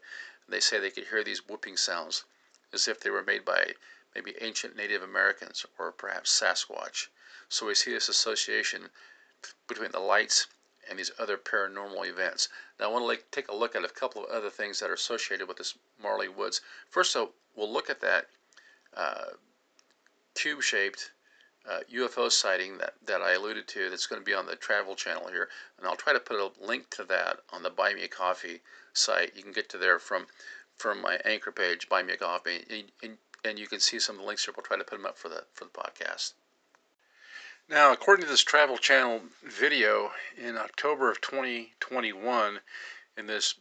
They 0.49 0.61
say 0.61 0.78
they 0.78 0.90
could 0.90 1.09
hear 1.09 1.25
these 1.25 1.49
whooping 1.49 1.76
sounds 1.76 2.23
as 2.73 2.87
if 2.87 3.00
they 3.00 3.11
were 3.11 3.25
made 3.25 3.44
by 3.44 3.75
maybe 4.14 4.35
ancient 4.40 4.76
Native 4.76 5.02
Americans 5.02 5.64
or 5.78 5.92
perhaps 5.92 6.31
Sasquatch. 6.31 7.09
So 7.49 7.66
we 7.66 7.75
see 7.75 7.92
this 7.92 8.09
association 8.09 8.90
between 9.69 9.90
the 9.90 10.00
lights 10.00 10.47
and 10.88 10.99
these 10.99 11.12
other 11.19 11.37
paranormal 11.37 12.07
events. 12.09 12.49
Now, 12.78 12.87
I 12.87 12.92
want 12.92 13.19
to 13.19 13.25
take 13.31 13.49
a 13.49 13.54
look 13.54 13.76
at 13.76 13.85
a 13.85 13.88
couple 13.88 14.25
of 14.25 14.31
other 14.31 14.50
things 14.50 14.81
that 14.81 14.90
are 14.90 14.95
associated 14.95 15.49
with 15.49 15.59
this 15.59 15.75
Marley 16.02 16.28
Woods. 16.28 16.61
First, 16.90 17.12
so 17.12 17.31
we'll 17.54 17.73
look 17.73 17.88
at 17.88 18.00
that 18.00 18.26
uh, 18.97 19.37
cube-shaped 20.35 21.12
uh, 21.71 21.81
UFO 21.95 22.31
sighting 22.31 22.78
that, 22.78 22.95
that 23.07 23.23
I 23.23 23.33
alluded 23.33 23.69
to 23.69 23.90
that's 23.90 24.07
going 24.07 24.21
to 24.21 24.26
be 24.26 24.35
on 24.35 24.47
the 24.47 24.57
Travel 24.57 24.97
Channel 24.97 25.28
here, 25.28 25.49
and 25.78 25.87
I'll 25.87 25.97
try 25.97 26.12
to 26.12 26.21
put 26.21 26.37
a 26.37 26.50
link 26.64 26.90
to 26.90 27.04
that 27.04 27.38
on 27.52 27.62
the 27.62 27.71
Buy 27.71 27.95
Me 27.95 28.02
a 28.04 28.09
Coffee 28.09 28.61
site. 28.92 29.37
You 29.37 29.42
can 29.42 29.52
get 29.52 29.69
to 29.71 29.78
there 29.78 29.99
from 29.99 30.26
from 30.76 31.00
my 31.00 31.19
anchor 31.25 31.52
page, 31.52 31.88
Buy 31.88 32.02
Me 32.02 32.14
a 32.14 32.16
Coffee, 32.16 32.64
and, 32.69 32.85
and, 33.02 33.19
and 33.44 33.58
you 33.58 33.66
can 33.66 33.80
see 33.80 33.99
some 33.99 34.16
of 34.16 34.20
the 34.20 34.26
links 34.26 34.44
here. 34.44 34.54
We'll 34.56 34.64
try 34.64 34.76
to 34.76 34.84
put 34.84 34.96
them 34.96 35.06
up 35.06 35.18
for 35.18 35.28
the 35.28 35.44
for 35.52 35.64
the 35.64 35.70
podcast. 35.70 36.34
Now, 37.68 37.92
according 37.92 38.25
to 38.25 38.30
this 38.30 38.42
Travel 38.42 38.76
Channel 38.76 39.22
video, 39.42 40.12
in 40.37 40.56
October 40.56 41.11
of 41.11 41.20
2021, 41.20 42.61
in 43.16 43.26
this 43.26 43.54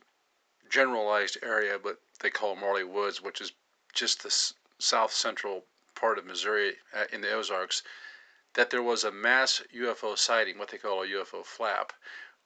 generalized 0.69 1.38
area, 1.43 1.77
but 1.77 2.01
they 2.19 2.29
call 2.29 2.55
Marley 2.55 2.83
Woods, 2.83 3.21
which 3.21 3.39
is 3.39 3.51
just 3.93 4.23
the 4.23 4.53
south 4.79 5.13
central 5.13 5.65
part 5.95 6.17
of 6.17 6.25
Missouri 6.25 6.77
uh, 6.93 7.05
in 7.11 7.21
the 7.21 7.31
Ozarks, 7.31 7.83
that 8.53 8.69
there 8.69 8.83
was 8.83 9.03
a 9.03 9.11
mass 9.11 9.61
UFO 9.73 10.17
sighting, 10.17 10.57
what 10.57 10.69
they 10.69 10.77
call 10.77 11.03
a 11.03 11.07
UFO 11.07 11.45
flap, 11.45 11.93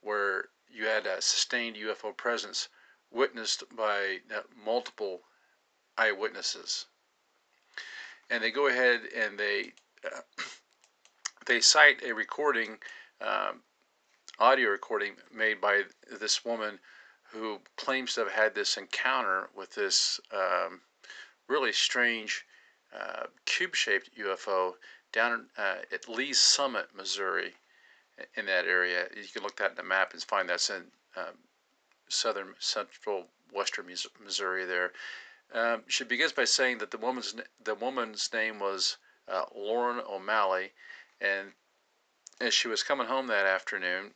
where 0.01 0.49
you 0.69 0.85
had 0.85 1.05
a 1.05 1.21
sustained 1.21 1.77
UFO 1.77 2.15
presence 2.15 2.67
witnessed 3.11 3.63
by 3.75 4.19
uh, 4.33 4.41
multiple 4.55 5.23
eyewitnesses. 5.97 6.85
And 8.29 8.43
they 8.43 8.51
go 8.51 8.67
ahead 8.67 9.01
and 9.15 9.37
they 9.37 9.73
uh, 10.05 10.21
they 11.45 11.59
cite 11.59 12.03
a 12.03 12.13
recording, 12.13 12.77
um, 13.21 13.61
audio 14.39 14.69
recording 14.69 15.13
made 15.33 15.61
by 15.61 15.83
this 16.19 16.43
woman 16.43 16.79
who 17.31 17.59
claims 17.77 18.13
to 18.13 18.21
have 18.21 18.31
had 18.31 18.55
this 18.55 18.77
encounter 18.77 19.49
with 19.55 19.73
this 19.75 20.19
um, 20.33 20.81
really 21.47 21.73
strange 21.73 22.45
uh, 22.97 23.23
cube-shaped 23.45 24.09
UFO 24.17 24.73
down 25.11 25.47
uh, 25.57 25.75
at 25.91 26.07
Lee's 26.09 26.39
Summit, 26.39 26.87
Missouri, 26.95 27.53
in 28.35 28.45
that 28.45 28.65
area. 28.65 29.07
You 29.15 29.27
can 29.31 29.43
look 29.43 29.57
that 29.57 29.71
in 29.71 29.77
the 29.77 29.83
map 29.83 30.13
and 30.13 30.21
find 30.21 30.49
that's 30.49 30.69
in 30.69 30.83
um, 31.17 31.35
southern, 32.09 32.53
central, 32.59 33.25
western 33.53 33.85
Missouri. 34.23 34.65
There, 34.65 34.91
um, 35.53 35.83
she 35.87 36.03
begins 36.03 36.33
by 36.33 36.45
saying 36.45 36.79
that 36.79 36.91
the 36.91 36.97
woman's 36.97 37.35
the 37.63 37.75
woman's 37.75 38.29
name 38.33 38.59
was 38.59 38.97
uh, 39.27 39.45
Lauren 39.55 40.01
O'Malley, 40.09 40.71
and 41.21 41.53
as 42.41 42.53
she 42.53 42.67
was 42.67 42.83
coming 42.83 43.07
home 43.07 43.27
that 43.27 43.45
afternoon, 43.45 44.11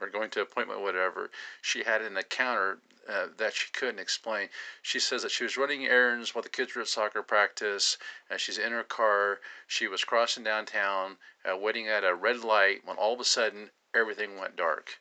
or 0.00 0.08
going 0.08 0.30
to 0.30 0.40
appointment, 0.40 0.80
whatever, 0.80 1.30
she 1.62 1.82
had 1.82 2.02
an 2.02 2.16
encounter 2.16 2.78
uh, 3.08 3.26
that 3.36 3.54
she 3.54 3.70
couldn't 3.72 3.98
explain. 3.98 4.48
She 4.82 4.98
says 4.98 5.22
that 5.22 5.30
she 5.30 5.44
was 5.44 5.56
running 5.56 5.86
errands 5.86 6.34
while 6.34 6.42
the 6.42 6.48
kids 6.48 6.74
were 6.74 6.82
at 6.82 6.88
soccer 6.88 7.22
practice, 7.22 7.98
and 8.30 8.40
she's 8.40 8.58
in 8.58 8.72
her 8.72 8.84
car. 8.84 9.40
She 9.66 9.88
was 9.88 10.04
crossing 10.04 10.44
downtown, 10.44 11.16
uh, 11.44 11.56
waiting 11.56 11.88
at 11.88 12.04
a 12.04 12.14
red 12.14 12.40
light, 12.40 12.84
when 12.84 12.96
all 12.96 13.14
of 13.14 13.20
a 13.20 13.24
sudden 13.24 13.70
everything 13.94 14.38
went 14.38 14.56
dark. 14.56 14.98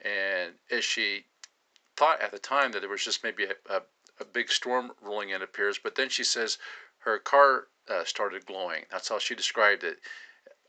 And 0.00 0.54
as 0.70 0.84
she 0.84 1.24
thought 1.96 2.20
at 2.20 2.32
the 2.32 2.38
time 2.38 2.72
that 2.72 2.80
there 2.80 2.88
was 2.88 3.04
just 3.04 3.22
maybe 3.22 3.44
a, 3.44 3.54
a, 3.72 3.82
a 4.20 4.24
big 4.24 4.50
storm 4.50 4.92
rolling 5.02 5.30
in, 5.30 5.42
appears, 5.42 5.78
but 5.78 5.94
then 5.94 6.08
she 6.08 6.24
says 6.24 6.58
her 6.98 7.18
car 7.18 7.68
uh, 7.88 8.04
started 8.04 8.46
glowing. 8.46 8.84
That's 8.90 9.08
how 9.08 9.18
she 9.18 9.34
described 9.34 9.84
it. 9.84 9.98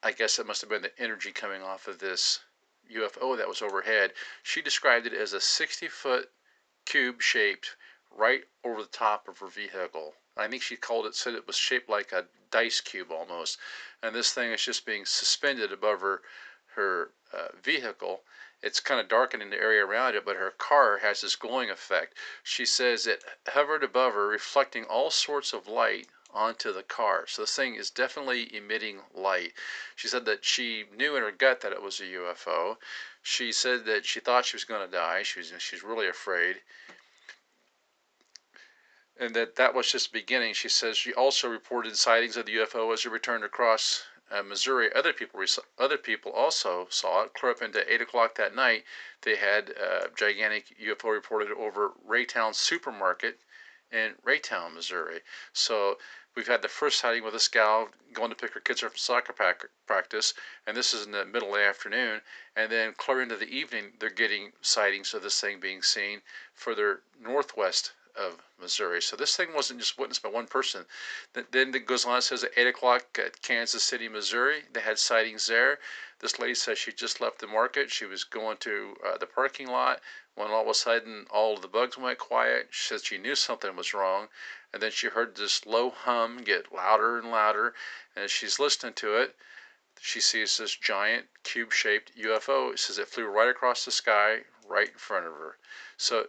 I 0.03 0.11
guess 0.11 0.39
it 0.39 0.47
must 0.47 0.61
have 0.61 0.69
been 0.69 0.81
the 0.81 0.99
energy 0.99 1.31
coming 1.31 1.61
off 1.61 1.87
of 1.87 1.99
this 1.99 2.41
UFO 2.93 3.37
that 3.37 3.47
was 3.47 3.61
overhead. 3.61 4.13
She 4.43 4.61
described 4.61 5.07
it 5.07 5.13
as 5.13 5.33
a 5.33 5.41
60 5.41 5.87
foot 5.87 6.29
cube 6.85 7.21
shaped 7.21 7.75
right 8.15 8.43
over 8.63 8.81
the 8.81 8.87
top 8.87 9.27
of 9.27 9.39
her 9.39 9.47
vehicle. 9.47 10.13
I 10.37 10.47
think 10.47 10.61
she 10.61 10.75
called 10.75 11.05
it, 11.05 11.15
said 11.15 11.33
it 11.33 11.47
was 11.47 11.55
shaped 11.55 11.89
like 11.89 12.11
a 12.11 12.25
dice 12.51 12.81
cube 12.81 13.11
almost. 13.11 13.57
And 14.03 14.13
this 14.13 14.33
thing 14.33 14.51
is 14.51 14.63
just 14.63 14.85
being 14.85 15.05
suspended 15.05 15.71
above 15.71 16.01
her, 16.01 16.21
her 16.75 17.11
uh, 17.33 17.47
vehicle. 17.63 18.21
It's 18.61 18.79
kind 18.79 18.99
of 18.99 19.07
darkening 19.07 19.49
the 19.49 19.57
area 19.57 19.85
around 19.85 20.15
it, 20.15 20.25
but 20.25 20.37
her 20.37 20.51
car 20.51 20.99
has 20.99 21.21
this 21.21 21.35
glowing 21.35 21.69
effect. 21.69 22.17
She 22.43 22.65
says 22.65 23.05
it 23.05 23.23
hovered 23.47 23.83
above 23.83 24.13
her, 24.13 24.27
reflecting 24.27 24.85
all 24.85 25.11
sorts 25.11 25.53
of 25.53 25.67
light 25.67 26.07
onto 26.35 26.73
the 26.73 26.83
car. 26.83 27.25
So 27.27 27.43
this 27.43 27.55
thing 27.55 27.75
is 27.75 27.89
definitely 27.89 28.53
emitting 28.55 29.01
light. 29.13 29.53
She 29.95 30.07
said 30.07 30.25
that 30.25 30.43
she 30.43 30.85
knew 30.95 31.15
in 31.15 31.23
her 31.23 31.31
gut 31.31 31.61
that 31.61 31.71
it 31.71 31.81
was 31.81 31.99
a 31.99 32.03
UFO. 32.03 32.77
She 33.21 33.51
said 33.51 33.85
that 33.85 34.05
she 34.05 34.19
thought 34.19 34.45
she 34.45 34.55
was 34.55 34.65
going 34.65 34.85
to 34.85 34.91
die. 34.91 35.23
She 35.23 35.39
was 35.39 35.53
she's 35.59 35.83
really 35.83 36.07
afraid. 36.07 36.61
And 39.17 39.33
that 39.33 39.55
that 39.55 39.73
was 39.73 39.91
just 39.91 40.11
the 40.11 40.19
beginning. 40.19 40.53
She 40.53 40.69
says 40.69 40.97
she 40.97 41.13
also 41.13 41.47
reported 41.47 41.95
sightings 41.97 42.35
of 42.35 42.45
the 42.45 42.55
UFO 42.57 42.91
as 42.93 43.05
it 43.05 43.11
returned 43.11 43.45
across 43.45 44.03
uh, 44.31 44.43
Missouri. 44.43 44.91
Other 44.93 45.13
people 45.13 45.43
other 45.77 45.97
people 45.97 46.31
also 46.31 46.87
saw 46.89 47.23
it. 47.23 47.33
Clear 47.33 47.51
up 47.53 47.61
into 47.61 47.91
eight 47.91 48.01
o'clock 48.01 48.35
that 48.35 48.55
night, 48.55 48.83
they 49.21 49.35
had 49.35 49.69
a 49.69 50.09
gigantic 50.15 50.75
UFO 50.79 51.11
reported 51.11 51.51
over 51.51 51.91
Raytown 52.07 52.53
Supermarket 52.53 53.39
in 53.91 54.15
Raytown, 54.25 54.73
Missouri. 54.73 55.21
So 55.53 55.97
We've 56.35 56.47
had 56.47 56.61
the 56.61 56.67
first 56.67 56.99
sighting 56.99 57.23
with 57.23 57.31
this 57.31 57.47
gal 57.47 57.87
going 58.11 58.29
to 58.29 58.35
pick 58.35 58.53
her 58.55 58.59
kids 58.59 58.83
up 58.83 58.91
from 58.91 58.97
soccer 58.97 59.31
practice, 59.87 60.33
and 60.67 60.75
this 60.75 60.93
is 60.93 61.05
in 61.05 61.13
the 61.13 61.23
middle 61.23 61.55
of 61.55 61.61
the 61.61 61.65
afternoon. 61.65 62.21
And 62.57 62.69
then 62.69 62.93
clear 62.93 63.21
into 63.21 63.37
the 63.37 63.47
evening, 63.47 63.93
they're 63.99 64.09
getting 64.09 64.51
sightings 64.59 65.13
of 65.13 65.23
this 65.23 65.39
thing 65.39 65.61
being 65.61 65.81
seen 65.81 66.23
further 66.53 67.03
northwest 67.17 67.93
of 68.17 68.41
Missouri. 68.59 69.01
So 69.01 69.15
this 69.15 69.35
thing 69.35 69.53
wasn't 69.53 69.79
just 69.79 69.97
witnessed 69.97 70.23
by 70.23 70.29
one 70.29 70.47
person. 70.47 70.85
Then 71.33 71.75
it 71.75 71.85
goes 71.85 72.05
on, 72.05 72.17
it 72.17 72.21
says 72.21 72.43
at 72.43 72.57
8 72.57 72.67
o'clock 72.67 73.19
at 73.23 73.41
Kansas 73.41 73.83
City, 73.83 74.07
Missouri, 74.07 74.63
they 74.73 74.81
had 74.81 74.97
sightings 74.97 75.47
there. 75.47 75.79
This 76.19 76.39
lady 76.39 76.55
says 76.55 76.77
she 76.77 76.93
just 76.93 77.19
left 77.19 77.39
the 77.39 77.47
market. 77.47 77.91
She 77.91 78.05
was 78.05 78.23
going 78.23 78.57
to 78.57 78.95
uh, 79.05 79.17
the 79.17 79.25
parking 79.25 79.67
lot 79.67 80.01
when 80.35 80.49
all 80.49 80.61
of 80.61 80.67
a 80.67 80.73
sudden 80.73 81.25
all 81.29 81.57
the 81.57 81.67
bugs 81.67 81.97
went 81.97 82.19
quiet. 82.19 82.67
She 82.71 82.87
said 82.87 83.03
she 83.03 83.17
knew 83.17 83.35
something 83.35 83.75
was 83.75 83.93
wrong, 83.93 84.29
and 84.73 84.81
then 84.81 84.91
she 84.91 85.07
heard 85.07 85.35
this 85.35 85.65
low 85.65 85.89
hum 85.89 86.43
get 86.43 86.73
louder 86.73 87.17
and 87.17 87.31
louder, 87.31 87.73
and 88.15 88.25
as 88.25 88.31
she's 88.31 88.59
listening 88.59 88.93
to 88.93 89.15
it, 89.15 89.35
she 90.01 90.19
sees 90.19 90.57
this 90.57 90.75
giant 90.75 91.25
cube-shaped 91.43 92.15
UFO. 92.17 92.73
It 92.73 92.79
says 92.79 92.97
it 92.97 93.07
flew 93.07 93.25
right 93.25 93.47
across 93.47 93.85
the 93.85 93.91
sky, 93.91 94.39
right 94.67 94.89
in 94.89 94.97
front 94.97 95.25
of 95.25 95.33
her. 95.33 95.57
So 95.97 96.27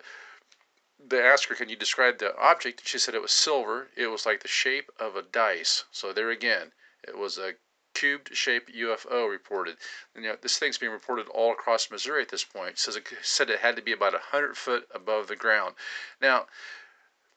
they 0.98 1.20
asked 1.22 1.46
her, 1.46 1.54
"Can 1.54 1.68
you 1.68 1.76
describe 1.76 2.18
the 2.18 2.36
object?" 2.36 2.86
She 2.86 2.98
said 2.98 3.14
it 3.14 3.22
was 3.22 3.32
silver. 3.32 3.90
It 3.96 4.08
was 4.08 4.26
like 4.26 4.42
the 4.42 4.48
shape 4.48 4.90
of 4.98 5.16
a 5.16 5.22
dice. 5.22 5.84
So 5.90 6.12
there 6.12 6.30
again, 6.30 6.72
it 7.06 7.16
was 7.16 7.38
a 7.38 7.56
cubed-shaped 7.96 8.74
UFO 8.74 9.28
reported. 9.30 9.78
And, 10.14 10.22
you 10.22 10.30
know, 10.30 10.36
this 10.40 10.58
thing's 10.58 10.76
being 10.76 10.92
reported 10.92 11.28
all 11.28 11.52
across 11.52 11.90
Missouri 11.90 12.20
at 12.22 12.28
this 12.28 12.44
point. 12.44 12.72
It 12.72 12.78
says 12.78 12.96
it 12.96 13.08
said 13.22 13.48
it 13.48 13.60
had 13.60 13.76
to 13.76 13.82
be 13.82 13.92
about 13.92 14.14
hundred 14.14 14.56
foot 14.58 14.86
above 14.94 15.28
the 15.28 15.36
ground. 15.36 15.74
Now, 16.20 16.46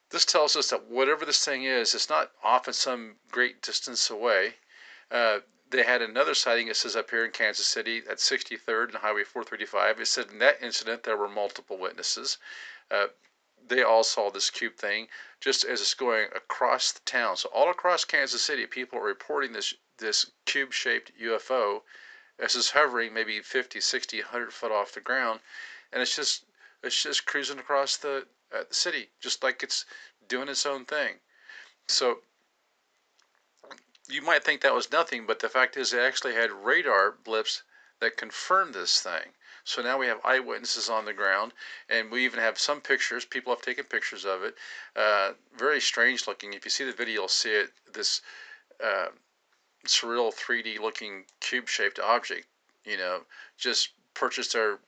this 0.09 0.25
tells 0.25 0.55
us 0.55 0.69
that 0.69 0.85
whatever 0.85 1.25
this 1.25 1.45
thing 1.45 1.63
is, 1.63 1.95
it's 1.95 2.09
not 2.09 2.31
off 2.43 2.67
in 2.67 2.73
some 2.73 3.15
great 3.31 3.61
distance 3.61 4.09
away. 4.09 4.55
Uh, 5.09 5.39
they 5.69 5.83
had 5.83 6.01
another 6.01 6.33
sighting, 6.33 6.67
it 6.67 6.75
says 6.75 6.95
up 6.95 7.09
here 7.09 7.23
in 7.23 7.31
Kansas 7.31 7.67
City 7.67 8.01
at 8.09 8.17
63rd 8.17 8.89
and 8.89 8.97
Highway 8.97 9.23
435. 9.23 10.01
It 10.01 10.07
said 10.07 10.31
in 10.31 10.39
that 10.39 10.61
incident 10.61 11.03
there 11.03 11.17
were 11.17 11.29
multiple 11.29 11.77
witnesses. 11.77 12.37
Uh, 12.89 13.07
they 13.69 13.83
all 13.83 14.03
saw 14.03 14.29
this 14.29 14.49
cube 14.49 14.75
thing 14.75 15.07
just 15.39 15.63
as 15.63 15.79
it's 15.81 15.93
going 15.93 16.27
across 16.35 16.91
the 16.91 16.99
town. 17.01 17.37
So 17.37 17.49
all 17.53 17.69
across 17.69 18.03
Kansas 18.03 18.41
City, 18.41 18.65
people 18.65 18.99
are 18.99 19.03
reporting 19.03 19.53
this 19.53 19.73
this 19.97 20.31
cube-shaped 20.45 21.11
UFO 21.21 21.81
as 22.39 22.55
it's 22.55 22.71
hovering 22.71 23.13
maybe 23.13 23.41
50, 23.41 23.81
60, 23.81 24.21
100 24.21 24.53
foot 24.53 24.71
off 24.71 24.93
the 24.93 25.01
ground, 25.01 25.41
and 25.91 26.01
it's 26.01 26.15
just 26.15 26.45
it's 26.81 27.03
just 27.03 27.25
cruising 27.25 27.59
across 27.59 27.97
the, 27.97 28.25
uh, 28.53 28.63
the 28.67 28.73
city, 28.75 29.09
just 29.19 29.43
like 29.43 29.61
it's 29.61 29.85
doing 30.27 30.47
its 30.47 30.65
own 30.65 30.85
thing. 30.85 31.15
So 31.87 32.19
you 34.07 34.21
might 34.21 34.43
think 34.43 34.61
that 34.61 34.73
was 34.73 34.91
nothing, 34.91 35.25
but 35.25 35.39
the 35.39 35.49
fact 35.49 35.77
is, 35.77 35.93
it 35.93 35.99
actually 35.99 36.33
had 36.33 36.51
radar 36.51 37.11
blips 37.11 37.63
that 37.99 38.17
confirmed 38.17 38.73
this 38.73 39.01
thing. 39.01 39.33
So 39.69 39.83
now 39.83 39.99
we 39.99 40.07
have 40.07 40.19
eyewitnesses 40.25 40.89
on 40.89 41.05
the 41.05 41.13
ground, 41.13 41.51
and 41.91 42.09
we 42.09 42.25
even 42.25 42.39
have 42.39 42.57
some 42.57 42.81
pictures. 42.81 43.23
People 43.23 43.53
have 43.53 43.61
taken 43.61 43.85
pictures 43.85 44.25
of 44.25 44.41
it. 44.41 44.55
Uh, 44.95 45.33
very 45.55 45.79
strange 45.79 46.25
looking. 46.25 46.53
If 46.53 46.65
you 46.65 46.71
see 46.71 46.85
the 46.85 46.91
video, 46.91 47.13
you'll 47.13 47.27
see 47.27 47.51
it. 47.51 47.69
This 47.93 48.23
uh, 48.83 49.09
surreal 49.85 50.33
3D 50.33 50.79
looking 50.79 51.25
cube 51.39 51.67
shaped 51.67 51.99
object, 51.99 52.47
you 52.83 52.97
know, 52.97 53.19
just 53.59 53.89
perched 54.15 54.53
there 54.53 54.79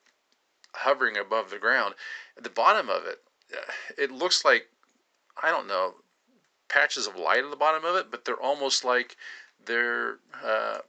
hovering 0.74 1.16
above 1.16 1.52
the 1.52 1.60
ground. 1.60 1.94
At 2.36 2.44
the 2.44 2.50
bottom 2.50 2.90
of 2.90 3.06
it, 3.06 3.20
it 4.00 4.10
looks 4.10 4.44
like, 4.44 4.68
I 5.44 5.52
don't 5.52 5.68
know, 5.68 5.94
patches 6.70 7.06
of 7.06 7.16
light 7.16 7.44
at 7.44 7.52
the 7.52 7.56
bottom 7.56 7.86
of 7.86 7.96
it, 7.98 8.10
but 8.10 8.26
they're 8.26 8.42
almost 8.42 8.84
like 8.84 9.16
they're 9.64 10.16
uh, 10.44 10.80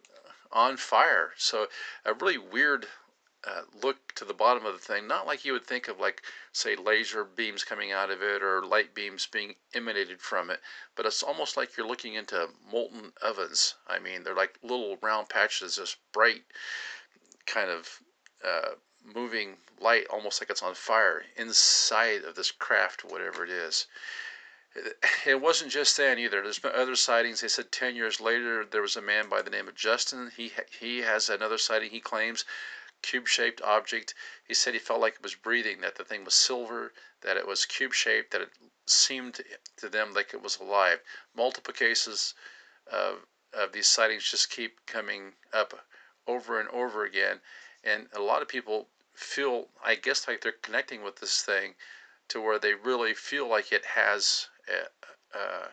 on 0.51 0.79
fire. 0.79 1.33
So 1.37 1.67
a 2.07 2.15
really 2.15 2.39
weird 2.39 2.87
uh, 3.47 3.63
look 3.83 4.15
to 4.15 4.25
the 4.25 4.35
bottom 4.35 4.65
of 4.65 4.73
the 4.73 4.79
thing, 4.79 5.07
not 5.07 5.27
like 5.27 5.45
you 5.45 5.53
would 5.53 5.67
think 5.67 5.89
of 5.89 5.99
like 5.99 6.23
say 6.53 6.77
laser 6.77 7.25
beams 7.25 7.65
coming 7.65 7.93
out 7.93 8.11
of 8.11 8.23
it 8.23 8.43
or 8.43 8.65
light 8.65 8.95
beams 8.95 9.27
being 9.27 9.55
emanated 9.75 10.21
from 10.21 10.51
it, 10.51 10.61
but 10.95 11.07
it's 11.07 11.23
almost 11.23 11.57
like 11.57 11.77
you're 11.77 11.87
looking 11.87 12.15
into 12.15 12.49
molten 12.71 13.13
ovens. 13.21 13.75
I 13.89 13.99
mean, 13.99 14.23
they're 14.23 14.35
like 14.35 14.59
little 14.63 14.97
round 15.03 15.29
patches, 15.29 15.77
just 15.77 15.97
bright 16.13 16.43
kind 17.47 17.71
of 17.71 18.01
uh, 18.45 18.71
moving 19.15 19.57
light, 19.81 20.07
almost 20.11 20.41
like 20.41 20.51
it's 20.51 20.63
on 20.63 20.75
fire 20.75 21.25
inside 21.37 22.25
of 22.25 22.37
this 22.37 22.53
craft, 22.53 23.05
whatever 23.05 23.45
it 23.45 23.51
is 23.51 23.87
it 25.27 25.41
wasn't 25.41 25.71
just 25.71 25.97
then 25.97 26.19
either. 26.19 26.43
There's 26.43 26.59
been 26.59 26.73
other 26.75 26.97
sightings. 26.97 27.41
They 27.41 27.49
said 27.49 27.73
10 27.73 27.95
years 27.95 28.21
later 28.21 28.65
there 28.65 28.83
was 28.83 28.97
a 28.97 29.03
man 29.03 29.29
by 29.29 29.43
the 29.43 29.51
name 29.51 29.69
of 29.69 29.75
Justin. 29.75 30.31
He 30.37 30.53
he 30.81 30.99
has 30.99 31.29
another 31.29 31.59
sighting. 31.59 31.91
He 31.91 32.01
claims 32.01 32.45
cube-shaped 33.03 33.61
object. 33.63 34.15
He 34.47 34.55
said 34.55 34.75
he 34.75 34.79
felt 34.79 35.01
like 35.01 35.15
it 35.15 35.23
was 35.23 35.35
breathing, 35.35 35.81
that 35.81 35.97
the 35.97 36.05
thing 36.05 36.25
was 36.25 36.35
silver, 36.35 36.93
that 37.23 37.37
it 37.37 37.47
was 37.47 37.67
cube-shaped, 37.67 38.33
that 38.33 38.43
it 38.43 38.51
seemed 38.87 39.41
to 39.77 39.89
them 39.89 40.15
like 40.15 40.35
it 40.35 40.43
was 40.43 40.59
alive. 40.59 41.01
Multiple 41.37 41.75
cases 41.75 42.35
of, 42.93 43.27
of 43.53 43.73
these 43.73 43.87
sightings 43.87 44.29
just 44.29 44.51
keep 44.51 44.85
coming 44.87 45.33
up 45.53 45.75
over 46.27 46.61
and 46.61 46.69
over 46.71 47.05
again, 47.05 47.41
and 47.85 48.07
a 48.15 48.21
lot 48.21 48.43
of 48.43 48.49
people 48.49 48.89
feel, 49.15 49.67
I 49.85 49.97
guess, 49.97 50.27
like 50.27 50.41
they're 50.41 50.53
connecting 50.63 51.03
with 51.03 51.17
this 51.17 51.43
thing 51.43 51.75
to 52.29 52.41
where 52.41 52.59
they 52.59 52.75
really 52.75 53.15
feel 53.15 53.49
like 53.49 53.73
it 53.73 53.85
has 53.85 54.49
a, 54.69 55.39
a 55.39 55.69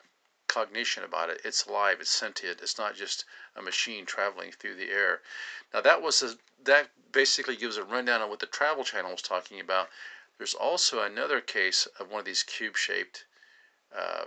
cognition 0.48 1.04
about 1.04 1.30
it. 1.30 1.40
It's 1.46 1.68
alive. 1.68 1.98
It's 2.02 2.10
sentient. 2.10 2.60
It's 2.62 2.78
not 2.78 2.96
just 2.96 3.26
a 3.56 3.62
machine 3.62 4.06
traveling 4.06 4.52
through 4.52 4.76
the 4.76 4.90
air. 4.90 5.22
Now 5.74 5.82
that 5.82 6.02
was 6.02 6.22
a, 6.24 6.32
that 6.66 6.90
basically 7.12 7.56
gives 7.56 7.78
a 7.78 7.84
rundown 7.84 8.22
on 8.22 8.30
what 8.30 8.40
the 8.40 8.46
Travel 8.46 8.84
Channel 8.84 9.12
was 9.12 9.22
talking 9.22 9.60
about. 9.60 9.90
There's 10.38 10.54
also 10.54 11.02
another 11.02 11.42
case 11.42 11.88
of 12.00 12.10
one 12.10 12.20
of 12.20 12.26
these 12.26 12.44
cube-shaped 12.44 13.26
uh, 13.96 14.26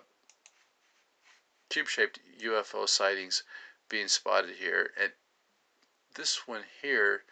cube-shaped 1.70 2.18
UFO 2.40 2.88
sightings 2.88 3.44
being 3.88 4.08
spotted 4.08 4.56
here. 4.56 4.90
And 5.00 5.12
this 6.14 6.46
one 6.46 6.64
here, 6.82 7.24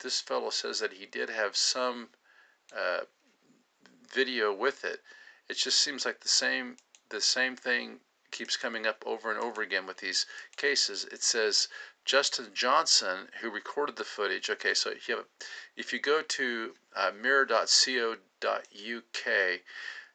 this 0.00 0.20
fellow 0.20 0.50
says 0.50 0.80
that 0.80 0.94
he 0.94 1.06
did 1.06 1.28
have 1.30 1.56
some 1.56 2.08
uh, 2.76 3.00
video 4.12 4.52
with 4.52 4.84
it. 4.84 5.00
It 5.48 5.56
just 5.56 5.80
seems 5.80 6.04
like 6.04 6.20
the 6.20 6.28
same 6.28 6.76
the 7.10 7.20
same 7.20 7.56
thing 7.56 8.00
keeps 8.30 8.56
coming 8.56 8.86
up 8.86 9.02
over 9.06 9.30
and 9.30 9.40
over 9.40 9.62
again 9.62 9.86
with 9.86 9.98
these 9.98 10.26
cases. 10.56 11.04
It 11.04 11.22
says 11.22 11.68
Justin 12.08 12.46
Johnson, 12.54 13.28
who 13.42 13.50
recorded 13.50 13.96
the 13.96 14.02
footage. 14.02 14.48
Okay, 14.48 14.72
so 14.72 14.90
if 14.90 15.10
you, 15.92 16.00
go 16.00 16.22
to 16.22 16.74
uh, 16.96 17.10
mirror.co.uk, 17.20 17.68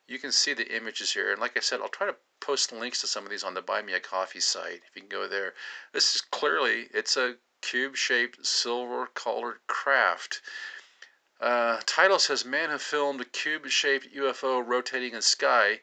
you 0.07 0.17
can 0.19 0.31
see 0.31 0.53
the 0.55 0.75
images 0.75 1.13
here. 1.13 1.31
And 1.31 1.39
like 1.39 1.55
I 1.55 1.59
said, 1.59 1.81
I'll 1.81 1.89
try 1.89 2.07
to 2.07 2.15
post 2.39 2.71
links 2.71 3.01
to 3.01 3.07
some 3.07 3.23
of 3.25 3.29
these 3.29 3.43
on 3.43 3.53
the 3.53 3.61
Buy 3.61 3.83
Me 3.83 3.93
a 3.93 3.99
Coffee 3.99 4.39
site. 4.39 4.81
If 4.89 4.95
you 4.95 5.03
can 5.03 5.09
go 5.09 5.27
there, 5.27 5.53
this 5.93 6.15
is 6.15 6.21
clearly 6.21 6.87
it's 6.91 7.15
a 7.15 7.35
cube-shaped 7.61 8.43
silver-colored 8.43 9.59
craft. 9.67 10.41
Uh, 11.39 11.79
title 11.85 12.17
says 12.17 12.43
Man 12.43 12.71
who 12.71 12.79
filmed 12.79 13.21
a 13.21 13.25
cube-shaped 13.25 14.15
UFO 14.15 14.65
rotating 14.65 15.13
in 15.13 15.21
sky 15.21 15.81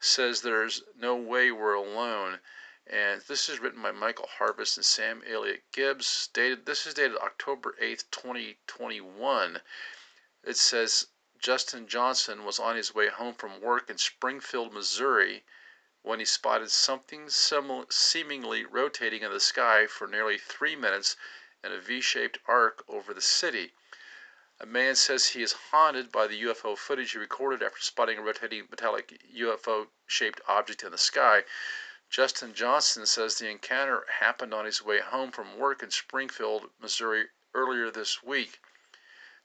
says 0.00 0.42
there's 0.42 0.82
no 0.98 1.16
way 1.16 1.50
we're 1.50 1.72
alone. 1.72 2.40
And 2.88 3.20
this 3.22 3.48
is 3.48 3.58
written 3.58 3.82
by 3.82 3.90
Michael 3.90 4.28
Harvest 4.38 4.76
and 4.76 4.86
Sam 4.86 5.20
Elliott 5.26 5.64
Gibbs. 5.72 6.28
Dated 6.32 6.66
this 6.66 6.86
is 6.86 6.94
dated 6.94 7.16
October 7.16 7.74
8th, 7.82 8.04
2021. 8.12 9.60
It 10.44 10.56
says 10.56 11.08
Justin 11.36 11.88
Johnson 11.88 12.44
was 12.44 12.60
on 12.60 12.76
his 12.76 12.94
way 12.94 13.08
home 13.08 13.34
from 13.34 13.60
work 13.60 13.90
in 13.90 13.98
Springfield, 13.98 14.72
Missouri, 14.72 15.44
when 16.02 16.20
he 16.20 16.24
spotted 16.24 16.70
something 16.70 17.28
seemingly 17.28 18.64
rotating 18.64 19.22
in 19.22 19.32
the 19.32 19.40
sky 19.40 19.88
for 19.88 20.06
nearly 20.06 20.38
three 20.38 20.76
minutes 20.76 21.16
in 21.64 21.72
a 21.72 21.80
V 21.80 22.00
shaped 22.00 22.38
arc 22.46 22.84
over 22.86 23.12
the 23.12 23.20
city. 23.20 23.74
A 24.60 24.66
man 24.66 24.94
says 24.94 25.26
he 25.26 25.42
is 25.42 25.52
haunted 25.52 26.12
by 26.12 26.28
the 26.28 26.40
UFO 26.44 26.78
footage 26.78 27.10
he 27.12 27.18
recorded 27.18 27.62
after 27.64 27.80
spotting 27.80 28.18
a 28.18 28.22
rotating 28.22 28.68
metallic 28.70 29.20
UFO 29.34 29.88
shaped 30.06 30.40
object 30.46 30.84
in 30.84 30.92
the 30.92 30.98
sky. 30.98 31.44
Justin 32.08 32.54
Johnson 32.54 33.04
says 33.04 33.34
the 33.34 33.48
encounter 33.48 34.06
happened 34.20 34.54
on 34.54 34.64
his 34.64 34.80
way 34.80 35.00
home 35.00 35.32
from 35.32 35.58
work 35.58 35.82
in 35.82 35.90
Springfield, 35.90 36.70
Missouri 36.80 37.28
earlier 37.52 37.90
this 37.90 38.22
week. 38.22 38.60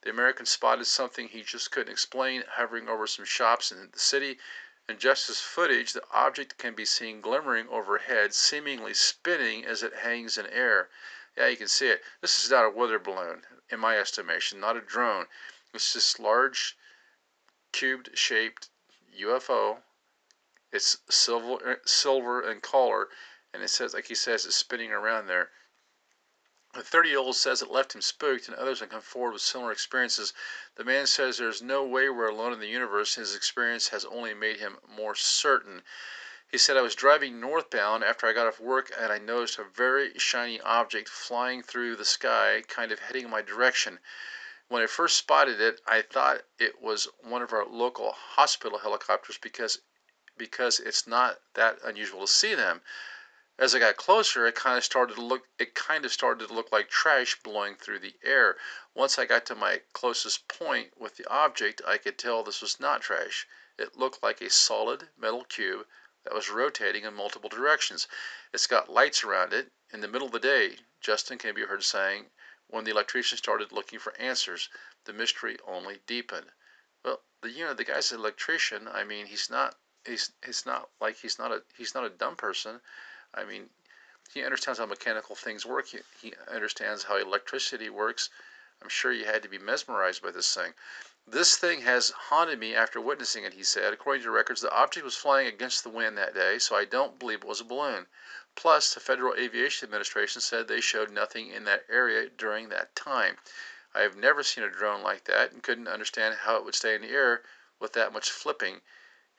The 0.02 0.10
American 0.10 0.46
spotted 0.46 0.86
something 0.86 1.28
he 1.28 1.44
just 1.44 1.72
couldn't 1.72 1.92
explain 1.92 2.44
hovering 2.48 2.88
over 2.88 3.08
some 3.08 3.26
shops 3.26 3.72
in 3.72 3.90
the 3.92 4.00
city. 4.00 4.40
In 4.90 5.00
Justin's 5.00 5.40
footage, 5.40 5.94
the 5.94 6.04
object 6.12 6.58
can 6.58 6.74
be 6.74 6.86
seen 6.86 7.22
glimmering 7.22 7.68
overhead, 7.70 8.34
seemingly 8.34 8.94
spinning 8.94 9.66
as 9.66 9.84
it 9.84 9.96
hangs 9.96 10.38
in 10.38 10.48
air. 10.48 10.90
Yeah, 11.38 11.48
you 11.48 11.58
can 11.58 11.68
see 11.68 11.88
it. 11.88 12.04
This 12.20 12.44
is 12.44 12.52
not 12.52 12.66
a 12.66 12.70
weather 12.70 13.00
balloon, 13.00 13.46
in 13.70 13.80
my 13.80 13.98
estimation, 13.98 14.60
not 14.60 14.76
a 14.76 14.82
drone. 14.82 15.28
It's 15.74 15.94
this 15.94 16.20
large, 16.20 16.78
cubed 17.72 18.18
shaped 18.18 18.70
UFO. 19.20 19.84
It's 20.72 21.00
silver, 21.10 21.72
uh, 21.72 21.76
silver 21.86 22.50
in 22.50 22.62
color, 22.62 23.10
and 23.54 23.62
it 23.62 23.70
says, 23.70 23.94
like 23.94 24.08
he 24.08 24.16
says, 24.16 24.46
it's 24.46 24.56
spinning 24.56 24.92
around 24.92 25.28
there. 25.28 25.52
The 26.74 26.82
30 26.82 27.10
year 27.10 27.20
old 27.20 27.36
says 27.36 27.62
it 27.62 27.70
left 27.70 27.94
him 27.94 28.02
spooked, 28.02 28.48
and 28.48 28.56
others 28.56 28.80
have 28.80 28.88
come 28.90 29.02
forward 29.02 29.34
with 29.34 29.42
similar 29.42 29.74
experiences. 29.74 30.34
The 30.76 30.86
man 30.86 31.08
says 31.08 31.38
there's 31.38 31.62
no 31.62 31.84
way 31.84 32.08
we're 32.08 32.30
alone 32.30 32.54
in 32.54 32.62
the 32.62 32.68
universe. 32.68 33.16
His 33.16 33.36
experience 33.36 33.90
has 33.90 34.06
only 34.06 34.34
made 34.34 34.62
him 34.62 34.80
more 34.88 35.14
certain. 35.14 35.84
He 36.48 36.58
said, 36.58 36.78
I 36.78 36.82
was 36.82 36.96
driving 36.96 37.42
northbound 37.42 38.06
after 38.06 38.26
I 38.26 38.32
got 38.32 38.48
off 38.48 38.62
work 38.62 38.90
and 38.98 39.12
I 39.12 39.18
noticed 39.18 39.60
a 39.60 39.66
very 39.66 40.18
shiny 40.18 40.62
object 40.62 41.10
flying 41.10 41.62
through 41.62 41.98
the 41.98 42.06
sky, 42.06 42.64
kind 42.70 42.94
of 42.94 43.00
heading 43.00 43.30
my 43.30 43.42
direction. 43.42 44.00
When 44.70 44.82
I 44.82 44.88
first 44.88 45.18
spotted 45.18 45.60
it, 45.60 45.82
I 45.86 46.02
thought 46.02 46.46
it 46.58 46.82
was 46.82 47.10
one 47.20 47.42
of 47.42 47.52
our 47.52 47.66
local 47.66 48.14
hospital 48.14 48.80
helicopters 48.80 49.38
because 49.38 49.82
because 50.42 50.80
it's 50.80 51.06
not 51.06 51.40
that 51.54 51.78
unusual 51.84 52.22
to 52.22 52.28
see 52.28 52.56
them. 52.56 52.82
As 53.60 53.76
I 53.76 53.80
got 53.80 53.96
closer, 53.96 54.48
it 54.48 54.56
kind 54.56 54.76
of 54.76 54.84
started 54.84 55.14
to 55.18 55.22
look 55.22 55.48
it 55.60 55.76
kind 55.76 56.04
of 56.04 56.12
started 56.12 56.48
to 56.48 56.54
look 56.56 56.72
like 56.72 56.90
trash 56.90 57.36
blowing 57.44 57.76
through 57.76 58.00
the 58.00 58.16
air. 58.24 58.58
Once 58.96 59.20
I 59.20 59.26
got 59.26 59.46
to 59.46 59.56
my 59.56 59.82
closest 59.94 60.48
point 60.48 60.98
with 60.98 61.16
the 61.16 61.28
object, 61.28 61.84
I 61.86 62.00
could 62.00 62.18
tell 62.18 62.42
this 62.42 62.60
was 62.60 62.80
not 62.80 63.04
trash. 63.04 63.48
It 63.78 63.96
looked 63.96 64.24
like 64.24 64.42
a 64.42 64.50
solid 64.50 65.10
metal 65.16 65.44
cube 65.44 65.86
that 66.24 66.34
was 66.34 66.50
rotating 66.50 67.04
in 67.04 67.14
multiple 67.14 67.50
directions. 67.50 68.08
It's 68.52 68.66
got 68.66 68.90
lights 68.90 69.24
around 69.24 69.54
it. 69.54 69.72
In 69.94 70.02
the 70.02 70.08
middle 70.08 70.26
of 70.26 70.34
the 70.34 70.40
day, 70.40 70.80
Justin 71.02 71.38
can 71.38 71.54
be 71.54 71.66
heard 71.66 71.84
saying, 71.84 72.32
when 72.66 72.84
the 72.84 72.92
electrician 72.92 73.38
started 73.38 73.72
looking 73.72 74.00
for 74.00 74.18
answers, 74.18 74.70
the 75.06 75.14
mystery 75.14 75.60
only 75.68 76.00
deepened. 76.08 76.52
Well, 77.06 77.22
the 77.42 77.52
you 77.52 77.66
know 77.66 77.74
the 77.76 77.84
guy's 77.84 78.12
an 78.12 78.20
electrician. 78.20 78.88
I 78.88 79.04
mean, 79.04 79.28
he's 79.28 79.50
not 79.50 79.78
he's 80.06 80.32
it's 80.44 80.66
not 80.66 80.90
like 81.00 81.18
he's 81.18 81.38
not 81.38 81.52
a 81.52 81.62
he's 81.78 81.94
not 81.94 82.06
a 82.06 82.10
dumb 82.10 82.36
person. 82.36 82.82
I 83.34 83.46
mean, 83.46 83.70
he 84.34 84.44
understands 84.44 84.80
how 84.80 84.86
mechanical 84.86 85.36
things 85.36 85.66
work. 85.66 85.88
He, 85.88 86.00
he 86.22 86.34
understands 86.50 87.04
how 87.04 87.18
electricity 87.18 87.90
works. 87.90 88.30
I'm 88.82 88.90
sure 88.90 89.12
you 89.12 89.26
had 89.26 89.44
to 89.44 89.50
be 89.50 89.58
mesmerized 89.58 90.22
by 90.22 90.32
this 90.32 90.54
thing. 90.54 90.74
This 91.28 91.56
thing 91.56 91.82
has 91.82 92.10
haunted 92.10 92.58
me 92.58 92.74
after 92.74 93.00
witnessing 93.00 93.44
it, 93.44 93.54
he 93.54 93.64
said. 93.64 93.94
According 93.94 94.24
to 94.24 94.32
records, 94.32 94.62
the 94.62 94.72
object 94.72 95.06
was 95.06 95.16
flying 95.16 95.48
against 95.48 95.84
the 95.84 95.90
wind 95.90 96.18
that 96.18 96.34
day, 96.34 96.58
so 96.58 96.76
I 96.76 96.86
don't 96.86 97.20
believe 97.20 97.42
it 97.42 97.48
was 97.48 97.62
a 97.62 97.64
balloon. 97.64 98.08
Plus, 98.56 98.94
the 98.94 99.00
Federal 99.00 99.36
Aviation 99.36 99.86
Administration 99.86 100.42
said 100.42 100.68
they 100.68 100.82
showed 100.82 101.12
nothing 101.12 101.50
in 101.52 101.64
that 101.66 101.86
area 101.90 102.28
during 102.28 102.70
that 102.70 102.96
time. 102.96 103.38
I 103.94 104.02
have 104.02 104.16
never 104.16 104.42
seen 104.42 104.64
a 104.64 104.70
drone 104.70 105.04
like 105.04 105.26
that 105.26 105.52
and 105.52 105.62
couldn't 105.62 105.88
understand 105.88 106.36
how 106.36 106.56
it 106.56 106.66
would 106.66 106.76
stay 106.76 106.96
in 106.96 107.02
the 107.02 107.10
air 107.10 107.44
with 107.80 107.94
that 107.94 108.14
much 108.14 108.32
flipping. 108.32 108.82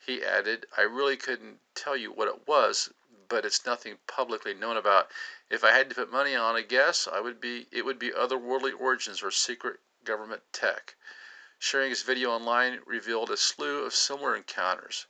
He 0.05 0.21
added, 0.21 0.67
I 0.75 0.81
really 0.81 1.15
couldn't 1.15 1.61
tell 1.75 1.95
you 1.95 2.11
what 2.11 2.27
it 2.27 2.45
was, 2.45 2.91
but 3.29 3.45
it's 3.45 3.65
nothing 3.65 3.99
publicly 4.05 4.53
known 4.53 4.75
about. 4.75 5.09
If 5.49 5.63
I 5.63 5.71
had 5.71 5.87
to 5.89 5.95
put 5.95 6.11
money 6.11 6.35
on 6.35 6.57
a 6.57 6.61
guess, 6.61 7.07
I 7.07 7.21
would 7.21 7.39
be 7.39 7.67
it 7.71 7.83
would 7.83 7.99
be 7.99 8.11
otherworldly 8.11 8.77
origins 8.77 9.23
or 9.23 9.31
secret 9.31 9.79
government 10.03 10.43
tech. 10.51 10.95
Sharing 11.57 11.89
his 11.89 12.01
video 12.01 12.31
online 12.31 12.81
revealed 12.85 13.31
a 13.31 13.37
slew 13.37 13.85
of 13.85 13.95
similar 13.95 14.35
encounters. 14.35 15.05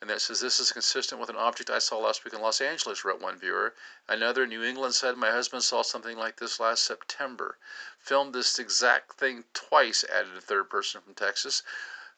And 0.00 0.10
that 0.10 0.20
says, 0.20 0.40
This 0.40 0.58
is 0.58 0.72
consistent 0.72 1.20
with 1.20 1.30
an 1.30 1.36
object 1.36 1.70
I 1.70 1.78
saw 1.78 1.98
last 1.98 2.24
week 2.24 2.34
in 2.34 2.40
Los 2.40 2.60
Angeles, 2.60 3.04
wrote 3.04 3.20
one 3.20 3.38
viewer. 3.38 3.76
Another 4.08 4.42
in 4.42 4.48
New 4.48 4.64
England 4.64 4.96
said, 4.96 5.16
My 5.16 5.30
husband 5.30 5.62
saw 5.62 5.82
something 5.82 6.18
like 6.18 6.38
this 6.38 6.58
last 6.58 6.82
September. 6.82 7.56
Filmed 8.00 8.34
this 8.34 8.58
exact 8.58 9.12
thing 9.12 9.44
twice, 9.54 10.02
added 10.02 10.36
a 10.36 10.40
third 10.40 10.68
person 10.68 11.00
from 11.02 11.14
Texas. 11.14 11.62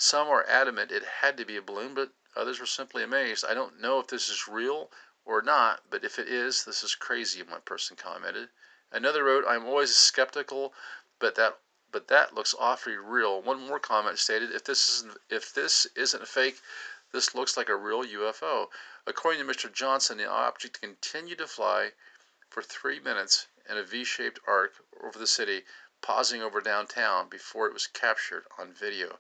Some 0.02 0.28
are 0.28 0.46
adamant 0.48 0.90
it 0.90 1.04
had 1.04 1.36
to 1.36 1.44
be 1.44 1.58
a 1.58 1.62
balloon, 1.62 1.92
but 1.92 2.10
others 2.34 2.58
were 2.58 2.64
simply 2.64 3.02
amazed. 3.02 3.44
I 3.44 3.52
don't 3.52 3.80
know 3.80 4.00
if 4.00 4.06
this 4.06 4.30
is 4.30 4.48
real 4.48 4.90
or 5.26 5.42
not, 5.42 5.82
but 5.90 6.06
if 6.06 6.18
it 6.18 6.26
is, 6.26 6.64
this 6.64 6.82
is 6.82 6.94
crazy, 6.94 7.42
one 7.42 7.60
person 7.60 7.98
commented. 7.98 8.48
Another 8.90 9.24
wrote, 9.24 9.44
I'm 9.46 9.66
always 9.66 9.94
skeptical, 9.94 10.72
but 11.18 11.34
that 11.34 11.58
but 11.92 12.08
that 12.08 12.34
looks 12.34 12.54
awfully 12.58 12.96
real. 12.96 13.42
One 13.42 13.66
more 13.66 13.78
comment 13.78 14.18
stated, 14.18 14.52
if 14.52 14.64
this 14.64 14.88
isn't 14.88 15.18
if 15.28 15.52
this 15.52 15.86
isn't 15.94 16.22
a 16.22 16.26
fake, 16.26 16.62
this 17.12 17.34
looks 17.34 17.58
like 17.58 17.68
a 17.68 17.76
real 17.76 18.02
UFO. 18.02 18.70
According 19.06 19.46
to 19.46 19.52
Mr. 19.52 19.70
Johnson, 19.70 20.16
the 20.16 20.24
object 20.26 20.80
continued 20.80 21.38
to 21.38 21.46
fly 21.46 21.92
for 22.48 22.62
three 22.62 23.00
minutes 23.00 23.48
in 23.68 23.76
a 23.76 23.82
V-shaped 23.82 24.40
arc 24.46 24.82
over 25.04 25.18
the 25.18 25.26
city, 25.26 25.66
pausing 26.00 26.42
over 26.42 26.62
downtown 26.62 27.28
before 27.28 27.66
it 27.66 27.74
was 27.74 27.86
captured 27.86 28.46
on 28.58 28.72
video. 28.72 29.18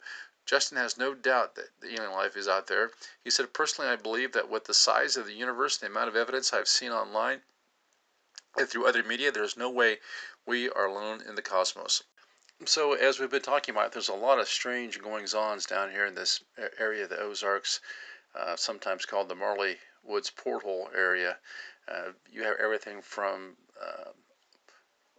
Justin 0.50 0.78
has 0.78 0.98
no 0.98 1.14
doubt 1.14 1.54
that 1.54 1.68
alien 1.84 2.10
life 2.10 2.36
is 2.36 2.48
out 2.48 2.66
there. 2.66 2.90
He 3.22 3.30
said, 3.30 3.52
Personally, 3.52 3.88
I 3.88 3.94
believe 3.94 4.32
that 4.32 4.48
with 4.48 4.64
the 4.64 4.74
size 4.74 5.16
of 5.16 5.26
the 5.26 5.32
universe, 5.32 5.80
and 5.80 5.86
the 5.86 5.96
amount 5.96 6.08
of 6.08 6.16
evidence 6.16 6.52
I've 6.52 6.66
seen 6.66 6.90
online 6.90 7.42
and 8.58 8.68
through 8.68 8.88
other 8.88 9.04
media, 9.04 9.30
there's 9.30 9.56
no 9.56 9.70
way 9.70 10.00
we 10.46 10.68
are 10.68 10.86
alone 10.86 11.22
in 11.22 11.36
the 11.36 11.40
cosmos. 11.40 12.02
So, 12.64 12.94
as 12.94 13.20
we've 13.20 13.30
been 13.30 13.42
talking 13.42 13.76
about, 13.76 13.92
there's 13.92 14.08
a 14.08 14.12
lot 14.12 14.40
of 14.40 14.48
strange 14.48 15.00
goings 15.00 15.34
ons 15.34 15.66
down 15.66 15.92
here 15.92 16.04
in 16.04 16.16
this 16.16 16.42
area, 16.80 17.04
of 17.04 17.10
the 17.10 17.20
Ozarks, 17.20 17.78
uh, 18.34 18.56
sometimes 18.56 19.06
called 19.06 19.28
the 19.28 19.36
Marley 19.36 19.78
Woods 20.02 20.30
Porthole 20.30 20.90
area. 20.92 21.38
Uh, 21.86 22.10
you 22.28 22.42
have 22.42 22.56
everything 22.58 23.02
from 23.02 23.56
uh, 23.80 24.10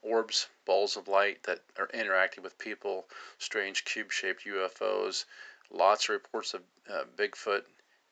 orbs, 0.02 0.48
balls 0.66 0.98
of 0.98 1.08
light 1.08 1.44
that 1.44 1.62
are 1.78 1.90
interacting 1.94 2.44
with 2.44 2.58
people, 2.58 3.08
strange 3.38 3.86
cube 3.86 4.12
shaped 4.12 4.46
UFOs, 4.46 5.26
lots 5.70 6.06
of 6.06 6.10
reports 6.10 6.54
of 6.54 6.64
uh, 6.90 7.04
Bigfoot 7.16 7.66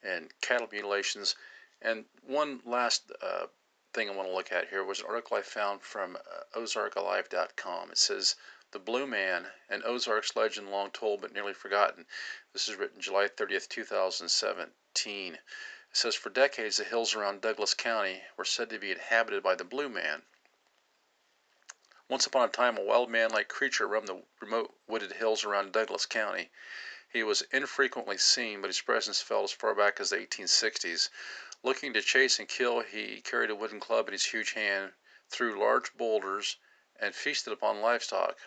and 0.03 0.31
cattle 0.41 0.69
mutilations. 0.71 1.35
And 1.81 2.05
one 2.21 2.61
last 2.65 3.11
uh, 3.21 3.47
thing 3.93 4.09
I 4.09 4.13
want 4.13 4.27
to 4.27 4.35
look 4.35 4.51
at 4.51 4.69
here 4.69 4.83
was 4.83 4.99
an 4.99 5.07
article 5.07 5.37
I 5.37 5.41
found 5.41 5.81
from 5.81 6.15
uh, 6.15 6.59
OzarkAlive.com. 6.59 7.91
It 7.91 7.97
says, 7.97 8.35
the 8.71 8.77
Blue 8.77 9.07
Man, 9.07 9.51
an 9.67 9.81
Ozarks 9.83 10.35
legend 10.35 10.69
long 10.69 10.91
told 10.91 11.21
but 11.21 11.33
nearly 11.33 11.53
forgotten. 11.53 12.05
This 12.53 12.67
is 12.67 12.75
written 12.75 13.01
July 13.01 13.27
30th, 13.27 13.67
2017. 13.67 15.33
It 15.33 15.41
says 15.91 16.13
For 16.13 16.29
decades, 16.29 16.77
the 16.77 16.83
hills 16.83 17.15
around 17.15 17.41
Douglas 17.41 17.73
County 17.73 18.21
were 18.37 18.45
said 18.45 18.69
to 18.69 18.77
be 18.77 18.91
inhabited 18.91 19.41
by 19.41 19.55
the 19.55 19.63
Blue 19.63 19.89
Man. 19.89 20.21
Once 22.09 22.25
upon 22.25 22.49
a 22.49 22.51
time, 22.51 22.75
a 22.75 22.81
wild 22.81 23.07
man 23.07 23.29
like 23.29 23.47
creature 23.47 23.87
roamed 23.87 24.07
the 24.07 24.23
remote 24.41 24.75
wooded 24.87 25.11
hills 25.11 25.45
around 25.45 25.71
Douglas 25.71 26.07
County. 26.07 26.49
He 27.07 27.21
was 27.21 27.43
infrequently 27.51 28.17
seen, 28.17 28.61
but 28.61 28.69
his 28.69 28.81
presence 28.81 29.21
felt 29.21 29.43
as 29.43 29.51
far 29.51 29.75
back 29.75 29.99
as 29.99 30.09
the 30.09 30.17
1860s. 30.17 31.11
Looking 31.61 31.93
to 31.93 32.01
chase 32.01 32.39
and 32.39 32.49
kill, 32.49 32.79
he 32.79 33.21
carried 33.21 33.51
a 33.51 33.55
wooden 33.55 33.79
club 33.79 34.07
in 34.07 34.13
his 34.13 34.25
huge 34.25 34.53
hand, 34.53 34.93
threw 35.29 35.59
large 35.59 35.93
boulders, 35.93 36.57
and 36.99 37.13
feasted 37.13 37.53
upon 37.53 37.79
livestock. 37.79 38.39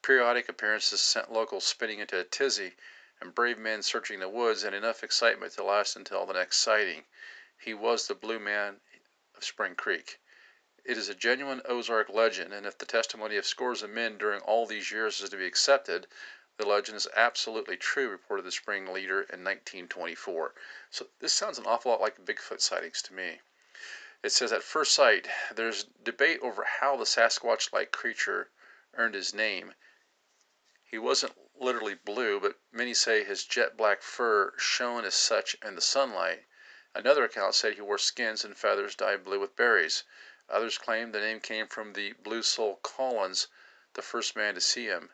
Periodic 0.00 0.48
appearances 0.48 1.00
sent 1.00 1.32
locals 1.32 1.66
spinning 1.66 1.98
into 1.98 2.20
a 2.20 2.24
tizzy, 2.24 2.76
and 3.20 3.34
brave 3.34 3.58
men 3.58 3.82
searching 3.82 4.20
the 4.20 4.28
woods 4.28 4.62
in 4.62 4.74
enough 4.74 5.02
excitement 5.02 5.52
to 5.54 5.64
last 5.64 5.96
until 5.96 6.24
the 6.24 6.34
next 6.34 6.58
sighting. 6.58 7.04
He 7.58 7.74
was 7.74 8.06
the 8.06 8.14
Blue 8.14 8.38
Man 8.38 8.80
of 9.34 9.42
Spring 9.42 9.74
Creek. 9.74 10.20
It 10.88 10.96
is 10.96 11.10
a 11.10 11.14
genuine 11.14 11.60
Ozark 11.66 12.08
legend, 12.08 12.54
and 12.54 12.64
if 12.64 12.78
the 12.78 12.86
testimony 12.86 13.36
of 13.36 13.44
scores 13.44 13.82
of 13.82 13.90
men 13.90 14.16
during 14.16 14.40
all 14.40 14.64
these 14.64 14.90
years 14.90 15.20
is 15.20 15.28
to 15.28 15.36
be 15.36 15.44
accepted, 15.44 16.06
the 16.56 16.66
legend 16.66 16.96
is 16.96 17.06
absolutely 17.14 17.76
true, 17.76 18.08
reported 18.08 18.46
the 18.46 18.50
Spring 18.50 18.86
Leader 18.86 19.20
in 19.20 19.44
1924. 19.44 20.54
So 20.88 21.08
this 21.18 21.34
sounds 21.34 21.58
an 21.58 21.66
awful 21.66 21.90
lot 21.90 22.00
like 22.00 22.24
Bigfoot 22.24 22.62
sightings 22.62 23.02
to 23.02 23.12
me. 23.12 23.42
It 24.22 24.30
says 24.30 24.50
at 24.50 24.62
first 24.62 24.94
sight, 24.94 25.28
there's 25.50 25.84
debate 25.84 26.40
over 26.40 26.64
how 26.64 26.96
the 26.96 27.04
Sasquatch 27.04 27.70
like 27.70 27.92
creature 27.92 28.50
earned 28.94 29.14
his 29.14 29.34
name. 29.34 29.74
He 30.82 30.96
wasn't 30.96 31.36
literally 31.54 31.96
blue, 31.96 32.40
but 32.40 32.60
many 32.72 32.94
say 32.94 33.24
his 33.24 33.44
jet 33.44 33.76
black 33.76 34.00
fur 34.00 34.54
shone 34.56 35.04
as 35.04 35.14
such 35.14 35.54
in 35.62 35.74
the 35.74 35.82
sunlight. 35.82 36.46
Another 36.94 37.24
account 37.24 37.54
said 37.54 37.74
he 37.74 37.82
wore 37.82 37.98
skins 37.98 38.42
and 38.42 38.56
feathers 38.56 38.94
dyed 38.94 39.22
blue 39.22 39.38
with 39.38 39.54
berries. 39.54 40.04
Others 40.50 40.78
claim 40.78 41.12
the 41.12 41.20
name 41.20 41.40
came 41.40 41.66
from 41.66 41.92
the 41.92 42.14
Blue 42.14 42.42
Soul 42.42 42.76
Collins, 42.76 43.48
the 43.92 44.00
first 44.00 44.34
man 44.34 44.54
to 44.54 44.62
see 44.62 44.86
him. 44.86 45.12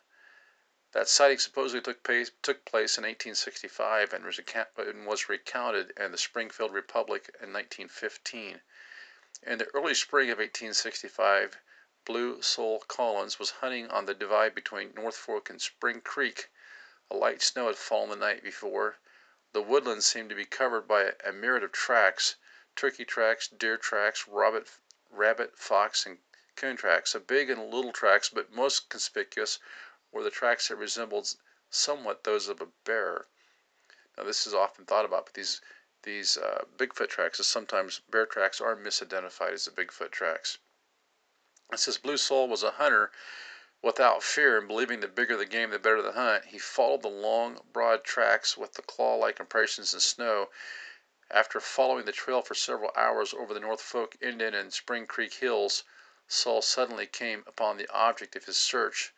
That 0.92 1.09
sighting 1.09 1.40
supposedly 1.40 1.81
took 1.81 2.05
place, 2.05 2.31
took 2.40 2.64
place 2.64 2.97
in 2.97 3.03
1865 3.03 4.12
and 4.12 4.25
was, 4.25 4.38
and 4.77 5.07
was 5.09 5.29
recounted 5.29 5.92
in 5.97 6.12
the 6.12 6.18
Springfield 6.18 6.73
Republic 6.73 7.31
in 7.40 7.53
1915. 7.53 8.62
In 9.42 9.59
the 9.59 9.66
early 9.75 9.94
spring 9.94 10.31
of 10.31 10.38
1865, 10.38 11.59
Blue 12.05 12.40
Soul 12.40 12.83
Collins 12.87 13.40
was 13.40 13.59
hunting 13.59 13.90
on 13.90 14.07
the 14.07 14.14
divide 14.14 14.55
between 14.55 14.94
North 14.94 15.16
Fork 15.16 15.51
and 15.51 15.61
Spring 15.61 16.01
Creek. 16.01 16.49
A 17.11 17.16
light 17.16 17.42
snow 17.42 17.66
had 17.66 17.77
fallen 17.77 18.11
the 18.11 18.14
night 18.14 18.44
before. 18.44 18.99
The 19.51 19.62
woodlands 19.62 20.07
seemed 20.07 20.29
to 20.31 20.37
be 20.37 20.47
covered 20.47 20.87
by 20.87 21.14
a 21.25 21.33
myriad 21.33 21.64
of 21.64 21.73
tracks 21.73 22.37
turkey 22.77 23.05
tracks, 23.05 23.49
deer 23.49 23.77
tracks, 23.77 24.27
rabbit, 24.29 24.68
rabbit, 25.16 25.59
fox, 25.59 26.07
and 26.07 26.18
coon 26.57 26.77
tracks, 26.77 27.14
of 27.14 27.27
big 27.27 27.50
and 27.50 27.70
little 27.70 27.92
tracks, 27.92 28.29
but 28.29 28.53
most 28.53 28.88
conspicuous 28.88 29.59
were 30.12 30.22
the 30.22 30.31
tracks 30.31 30.68
that 30.68 30.77
resembled 30.77 31.35
somewhat 31.70 32.24
those 32.24 32.48
of 32.48 32.61
a 32.61 32.66
bear. 32.85 33.27
Now, 34.16 34.24
this 34.24 34.46
is 34.46 34.55
often 34.55 34.85
thought 34.85 35.05
about, 35.05 35.27
but 35.27 35.35
these 35.35 35.61
these 36.03 36.37
uh, 36.37 36.64
Bigfoot 36.77 37.09
tracks, 37.09 37.40
as 37.40 37.48
sometimes 37.48 38.00
bear 38.11 38.27
tracks 38.27 38.61
are 38.61 38.77
misidentified 38.77 39.53
as 39.53 39.64
the 39.64 39.70
Bigfoot 39.70 40.11
tracks. 40.11 40.59
It 41.72 41.79
says 41.79 41.96
Blue 41.96 42.18
Soul 42.18 42.46
was 42.46 42.62
a 42.62 42.72
hunter 42.72 43.11
without 43.83 44.22
fear, 44.22 44.59
and 44.59 44.68
believing 44.68 45.00
the 45.00 45.09
bigger 45.09 45.37
the 45.37 45.46
game, 45.46 45.70
the 45.70 45.79
better 45.79 46.03
the 46.03 46.12
hunt. 46.12 46.44
He 46.46 46.59
followed 46.59 47.03
the 47.03 47.09
long, 47.09 47.61
broad 47.72 48.05
tracks 48.05 48.57
with 48.57 48.74
the 48.74 48.83
claw 48.83 49.16
like 49.16 49.40
impressions 49.40 49.92
in 49.94 50.00
snow. 50.00 50.50
After 51.31 51.59
following 51.59 52.05
the 52.05 52.13
trail 52.13 52.43
for 52.43 52.55
several 52.55 52.93
hours 52.95 53.33
over 53.33 53.55
the 53.55 53.61
North 53.61 53.81
Fork 53.81 54.15
Indian 54.21 54.53
and 54.55 54.71
Spring 54.75 55.07
Creek 55.07 55.33
hills, 55.33 55.83
Saul 56.29 56.61
suddenly 56.61 57.07
came 57.07 57.45
upon 57.47 57.79
the 57.79 57.89
object 57.89 58.37
of 58.37 58.45
his 58.45 58.61
search 58.61 59.15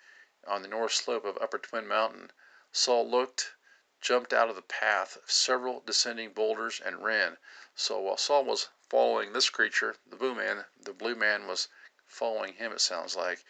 on 0.47 0.63
the 0.63 0.69
north 0.69 0.93
slope 0.93 1.25
of 1.25 1.37
Upper 1.39 1.59
Twin 1.59 1.85
Mountain. 1.89 2.31
Saul 2.71 3.11
looked, 3.11 3.55
jumped 4.01 4.33
out 4.33 4.49
of 4.49 4.55
the 4.55 4.63
path 4.63 5.17
of 5.17 5.33
several 5.33 5.81
descending 5.81 6.33
boulders, 6.33 6.81
and 6.81 7.03
ran. 7.03 7.39
So 7.75 7.99
while 7.99 8.17
Saul 8.19 8.45
was 8.45 8.69
following 8.89 9.33
this 9.33 9.51
creature, 9.51 9.97
the 10.07 10.15
blue 10.15 10.37
man, 10.37 10.67
the 10.79 10.93
blue 10.93 11.17
man 11.17 11.49
was 11.49 11.67
following 12.07 12.53
him, 12.55 12.71
it 12.71 12.81
sounds 12.81 13.17
like. 13.17 13.45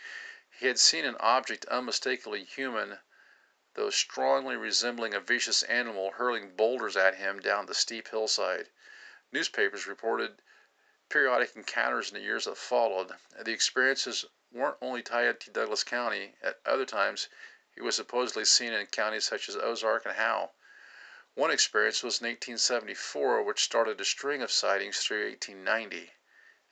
He 0.49 0.67
had 0.67 0.81
seen 0.81 1.05
an 1.05 1.19
object 1.21 1.67
unmistakably 1.67 2.45
human, 2.45 3.01
though 3.77 3.91
strongly 3.91 4.57
resembling 4.57 5.13
a 5.13 5.21
vicious 5.21 5.63
animal, 5.65 6.13
hurling 6.13 6.49
boulders 6.57 6.97
at 6.97 7.17
him 7.17 7.39
down 7.39 7.67
the 7.67 7.75
steep 7.75 8.09
hillside. 8.09 8.71
Newspapers 9.31 9.87
reported 9.87 10.41
periodic 11.11 11.55
encounters 11.55 12.09
in 12.09 12.15
the 12.15 12.23
years 12.23 12.47
that 12.47 12.57
followed. 12.57 13.15
The 13.39 13.53
experiences 13.53 14.25
weren't 14.51 14.79
only 14.81 15.03
tied 15.03 15.41
to 15.41 15.51
Douglas 15.51 15.85
County. 15.85 16.37
At 16.41 16.59
other 16.65 16.87
times, 16.87 17.29
he 17.75 17.83
was 17.83 17.95
supposedly 17.95 18.47
seen 18.47 18.73
in 18.73 18.87
counties 18.87 19.27
such 19.27 19.47
as 19.47 19.57
Ozark 19.57 20.07
and 20.07 20.17
Howell. 20.17 20.55
One 21.35 21.51
experience 21.51 22.03
was 22.03 22.19
in 22.23 22.29
1874, 22.29 23.43
which 23.43 23.63
started 23.63 24.01
a 24.01 24.07
string 24.07 24.41
of 24.41 24.51
sightings 24.51 25.01
through 25.05 25.29
1890. 25.29 26.15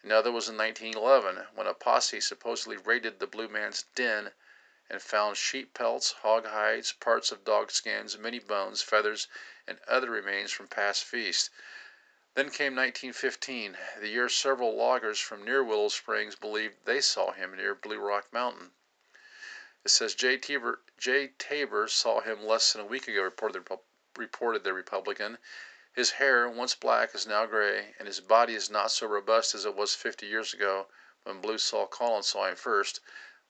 Another 0.03 0.33
was 0.33 0.49
in 0.49 0.57
1911, 0.57 1.49
when 1.55 1.67
a 1.67 1.75
posse 1.75 2.23
supposedly 2.23 2.79
raided 2.79 3.19
the 3.19 3.27
Blue 3.27 3.49
Man's 3.49 3.83
den 3.95 4.33
and 4.91 5.01
found 5.01 5.37
sheep 5.37 5.73
pelts, 5.73 6.13
hog 6.13 6.47
hides, 6.47 6.93
parts 6.93 7.33
of 7.33 7.45
dog 7.45 7.71
skins, 7.71 8.19
many 8.19 8.39
bones, 8.39 8.83
feathers, 8.83 9.29
and 9.67 9.79
other 9.89 10.11
remains 10.11 10.53
from 10.53 10.69
past 10.69 11.05
feasts. 11.05 11.51
Then 12.35 12.51
came 12.51 12.75
1915, 12.75 13.79
the 14.01 14.09
year 14.09 14.29
several 14.29 14.77
loggers 14.77 15.21
from 15.21 15.45
near 15.45 15.63
Willow 15.63 15.89
Springs 15.89 16.35
believed 16.35 16.85
they 16.85 17.01
saw 17.01 17.31
him 17.31 17.57
near 17.57 17.75
Blue 17.75 17.99
Rock 17.99 18.33
Mountain. 18.33 18.73
It 19.85 19.91
says 19.91 20.15
J. 20.15 20.37
Tabor, 20.39 20.81
J. 20.99 21.29
Tabor 21.39 21.89
saw 21.89 22.21
him 22.21 22.43
less 22.43 22.73
than 22.73 22.83
a 22.83 22.87
week 22.87 23.07
ago, 23.07 23.23
reported, 23.23 23.69
reported 24.17 24.65
the 24.65 24.73
Republican. 24.73 25.39
His 25.93 26.11
hair, 26.13 26.49
once 26.49 26.75
black, 26.75 27.15
is 27.15 27.27
now 27.27 27.47
gray, 27.47 27.95
and 27.99 28.09
his 28.09 28.21
body 28.21 28.55
is 28.55 28.69
not 28.69 28.91
so 28.91 29.07
robust 29.07 29.55
as 29.55 29.65
it 29.65 29.77
was 29.77 29.95
50 29.95 30.27
years 30.27 30.53
ago 30.53 30.89
when 31.23 31.41
Blue 31.41 31.59
Saul 31.59 31.87
Collins 31.87 32.27
saw 32.27 32.47
him 32.47 32.57
first, 32.57 33.01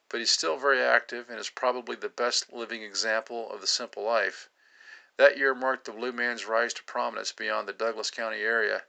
but 0.09 0.19
he's 0.19 0.29
still 0.29 0.55
very 0.55 0.81
active 0.81 1.29
and 1.31 1.39
is 1.39 1.49
probably 1.49 1.95
the 1.95 2.07
best 2.07 2.53
living 2.53 2.83
example 2.83 3.51
of 3.51 3.59
the 3.59 3.65
simple 3.65 4.03
life. 4.03 4.49
That 5.17 5.37
year 5.37 5.55
marked 5.55 5.85
the 5.85 5.93
Blue 5.93 6.11
Man's 6.11 6.45
rise 6.45 6.75
to 6.75 6.83
prominence 6.83 7.31
beyond 7.31 7.67
the 7.67 7.73
Douglas 7.73 8.11
County 8.11 8.41
area. 8.41 8.83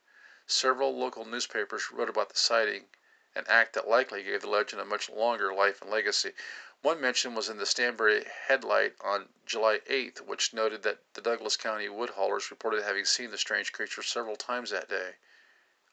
Several 0.46 0.94
local 0.94 1.24
newspapers 1.24 1.90
wrote 1.90 2.10
about 2.10 2.28
the 2.28 2.36
sighting, 2.36 2.88
an 3.34 3.46
act 3.48 3.72
that 3.72 3.88
likely 3.88 4.24
gave 4.24 4.42
the 4.42 4.50
legend 4.50 4.82
a 4.82 4.84
much 4.84 5.08
longer 5.08 5.54
life 5.54 5.80
and 5.80 5.90
legacy. 5.90 6.34
One 6.82 7.00
mention 7.00 7.34
was 7.34 7.48
in 7.48 7.56
the 7.56 7.64
Stanberry 7.64 8.26
Headlight 8.26 8.96
on 9.00 9.30
July 9.46 9.78
8th, 9.88 10.20
which 10.20 10.52
noted 10.52 10.82
that 10.82 10.98
the 11.14 11.22
Douglas 11.22 11.56
County 11.56 11.88
wood 11.88 12.10
haulers 12.10 12.50
reported 12.50 12.82
having 12.82 13.06
seen 13.06 13.30
the 13.30 13.38
strange 13.38 13.72
creature 13.72 14.02
several 14.02 14.36
times 14.36 14.68
that 14.68 14.90
day. 14.90 15.14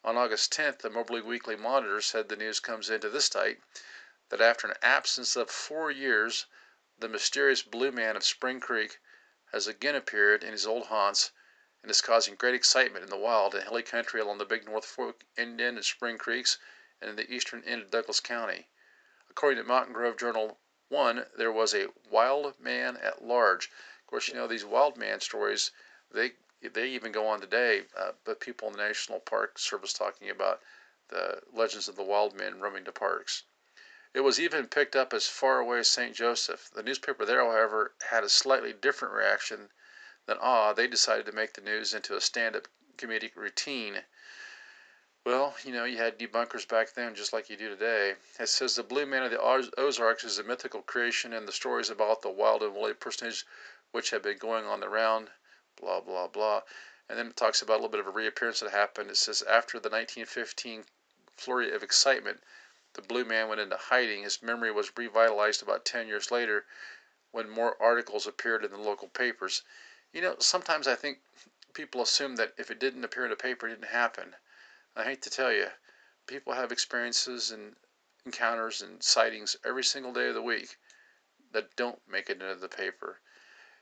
On 0.04 0.18
August 0.18 0.52
10th, 0.52 0.80
the 0.80 0.90
Moberly 0.90 1.22
Weekly 1.22 1.56
Monitor 1.56 2.02
said 2.02 2.28
the 2.28 2.36
news 2.36 2.60
comes 2.60 2.90
into 2.90 3.08
this 3.08 3.30
tight 3.30 3.62
that 4.34 4.40
after 4.40 4.66
an 4.66 4.76
absence 4.82 5.36
of 5.36 5.48
four 5.48 5.92
years, 5.92 6.46
the 6.98 7.08
mysterious 7.08 7.62
Blue 7.62 7.92
Man 7.92 8.16
of 8.16 8.24
Spring 8.24 8.58
Creek 8.58 8.98
has 9.52 9.68
again 9.68 9.94
appeared 9.94 10.42
in 10.42 10.50
his 10.50 10.66
old 10.66 10.86
haunts 10.86 11.30
and 11.82 11.88
is 11.88 12.00
causing 12.00 12.34
great 12.34 12.56
excitement 12.56 13.04
in 13.04 13.10
the 13.10 13.16
wild 13.16 13.54
and 13.54 13.62
hilly 13.62 13.84
country 13.84 14.20
along 14.20 14.38
the 14.38 14.44
Big 14.44 14.64
North 14.64 14.86
Fork 14.86 15.22
Indian 15.36 15.76
and 15.76 15.84
Spring 15.84 16.18
Creeks 16.18 16.58
and 17.00 17.08
in 17.08 17.14
the 17.14 17.32
eastern 17.32 17.62
end 17.62 17.82
of 17.82 17.92
Douglas 17.92 18.18
County. 18.18 18.66
According 19.30 19.62
to 19.62 19.68
Mountain 19.68 19.92
Grove 19.92 20.16
Journal 20.16 20.58
1, 20.88 21.26
there 21.36 21.52
was 21.52 21.72
a 21.72 21.92
wild 22.10 22.58
man 22.58 22.96
at 22.96 23.22
large. 23.22 23.70
Of 24.00 24.06
course, 24.08 24.26
you 24.26 24.34
know 24.34 24.48
these 24.48 24.64
wild 24.64 24.96
man 24.96 25.20
stories, 25.20 25.70
they 26.10 26.32
they 26.60 26.88
even 26.88 27.12
go 27.12 27.28
on 27.28 27.40
today, 27.40 27.86
uh, 27.96 28.14
but 28.24 28.40
people 28.40 28.66
in 28.66 28.72
the 28.72 28.84
National 28.84 29.20
Park 29.20 29.60
Service 29.60 29.92
talking 29.92 30.28
about 30.28 30.60
the 31.06 31.40
legends 31.52 31.86
of 31.86 31.94
the 31.94 32.02
wild 32.02 32.34
men 32.34 32.58
roaming 32.58 32.82
the 32.82 32.90
parks. 32.90 33.44
It 34.14 34.20
was 34.20 34.38
even 34.38 34.68
picked 34.68 34.94
up 34.94 35.12
as 35.12 35.26
far 35.26 35.58
away 35.58 35.80
as 35.80 35.90
St. 35.90 36.14
Joseph. 36.14 36.70
The 36.72 36.84
newspaper 36.84 37.24
there, 37.24 37.44
however, 37.44 37.94
had 38.10 38.22
a 38.22 38.28
slightly 38.28 38.72
different 38.72 39.12
reaction 39.12 39.72
than 40.26 40.38
awe. 40.38 40.72
They 40.72 40.86
decided 40.86 41.26
to 41.26 41.32
make 41.32 41.54
the 41.54 41.60
news 41.60 41.92
into 41.92 42.14
a 42.14 42.20
stand 42.20 42.54
up 42.54 42.68
comedic 42.96 43.34
routine. 43.34 44.04
Well, 45.26 45.56
you 45.64 45.72
know, 45.72 45.84
you 45.84 45.96
had 45.96 46.16
debunkers 46.16 46.68
back 46.68 46.94
then 46.94 47.16
just 47.16 47.32
like 47.32 47.50
you 47.50 47.56
do 47.56 47.68
today. 47.68 48.14
It 48.38 48.48
says 48.48 48.76
the 48.76 48.84
Blue 48.84 49.04
Man 49.04 49.24
of 49.24 49.32
the 49.32 49.72
Ozarks 49.76 50.22
is 50.22 50.38
a 50.38 50.44
mythical 50.44 50.82
creation, 50.82 51.32
and 51.32 51.48
the 51.48 51.52
stories 51.52 51.90
about 51.90 52.22
the 52.22 52.30
wild 52.30 52.62
and 52.62 52.72
woolly 52.72 52.94
personage 52.94 53.44
which 53.90 54.10
have 54.10 54.22
been 54.22 54.38
going 54.38 54.64
on 54.64 54.78
the 54.78 54.88
round, 54.88 55.30
blah, 55.74 56.00
blah, 56.00 56.28
blah. 56.28 56.62
And 57.08 57.18
then 57.18 57.26
it 57.26 57.36
talks 57.36 57.62
about 57.62 57.74
a 57.74 57.80
little 57.82 57.88
bit 57.88 58.00
of 58.00 58.06
a 58.06 58.10
reappearance 58.10 58.60
that 58.60 58.70
happened. 58.70 59.10
It 59.10 59.16
says 59.16 59.42
after 59.42 59.80
the 59.80 59.90
1915 59.90 60.84
flurry 61.36 61.72
of 61.72 61.82
excitement, 61.82 62.40
the 62.94 63.02
Blue 63.02 63.24
Man 63.24 63.48
went 63.48 63.60
into 63.60 63.76
hiding. 63.76 64.22
His 64.22 64.42
memory 64.42 64.72
was 64.72 64.96
revitalized 64.96 65.62
about 65.62 65.84
10 65.84 66.06
years 66.06 66.30
later 66.30 66.64
when 67.32 67.50
more 67.50 67.76
articles 67.82 68.26
appeared 68.26 68.64
in 68.64 68.70
the 68.70 68.78
local 68.78 69.08
papers. 69.08 69.62
You 70.12 70.22
know, 70.22 70.36
sometimes 70.38 70.86
I 70.86 70.94
think 70.94 71.18
people 71.74 72.00
assume 72.00 72.36
that 72.36 72.54
if 72.56 72.70
it 72.70 72.78
didn't 72.78 73.04
appear 73.04 73.26
in 73.26 73.32
a 73.32 73.36
paper, 73.36 73.66
it 73.66 73.70
didn't 73.70 73.90
happen. 73.90 74.36
I 74.96 75.02
hate 75.02 75.22
to 75.22 75.30
tell 75.30 75.52
you, 75.52 75.68
people 76.26 76.52
have 76.52 76.70
experiences 76.70 77.50
and 77.50 77.74
encounters 78.24 78.80
and 78.80 79.02
sightings 79.02 79.56
every 79.64 79.84
single 79.84 80.12
day 80.12 80.28
of 80.28 80.34
the 80.34 80.42
week 80.42 80.76
that 81.52 81.74
don't 81.76 82.00
make 82.08 82.30
it 82.30 82.40
into 82.40 82.54
the 82.54 82.68
paper. 82.68 83.20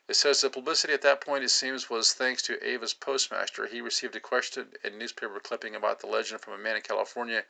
It 0.08 0.16
says 0.16 0.40
the 0.40 0.50
publicity 0.50 0.92
at 0.92 1.02
that 1.02 1.20
point, 1.20 1.44
it 1.44 1.50
seems, 1.50 1.88
was 1.88 2.12
thanks 2.12 2.42
to 2.42 2.62
Ava's 2.64 2.92
postmaster. 2.92 3.66
He 3.66 3.80
received 3.80 4.16
a 4.16 4.20
question 4.20 4.72
and 4.82 4.98
newspaper 4.98 5.40
clipping 5.40 5.74
about 5.74 6.00
the 6.00 6.08
legend 6.08 6.40
from 6.40 6.54
a 6.54 6.58
man 6.58 6.76
in 6.76 6.82
California 6.82 7.44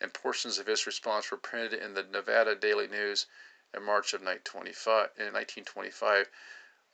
and 0.00 0.14
portions 0.14 0.58
of 0.58 0.66
his 0.66 0.86
response 0.86 1.30
were 1.30 1.36
printed 1.36 1.74
in 1.74 1.94
the 1.94 2.04
Nevada 2.04 2.54
Daily 2.54 2.86
News 2.86 3.26
in 3.74 3.82
March 3.82 4.14
of 4.14 4.22
1925. 4.22 6.30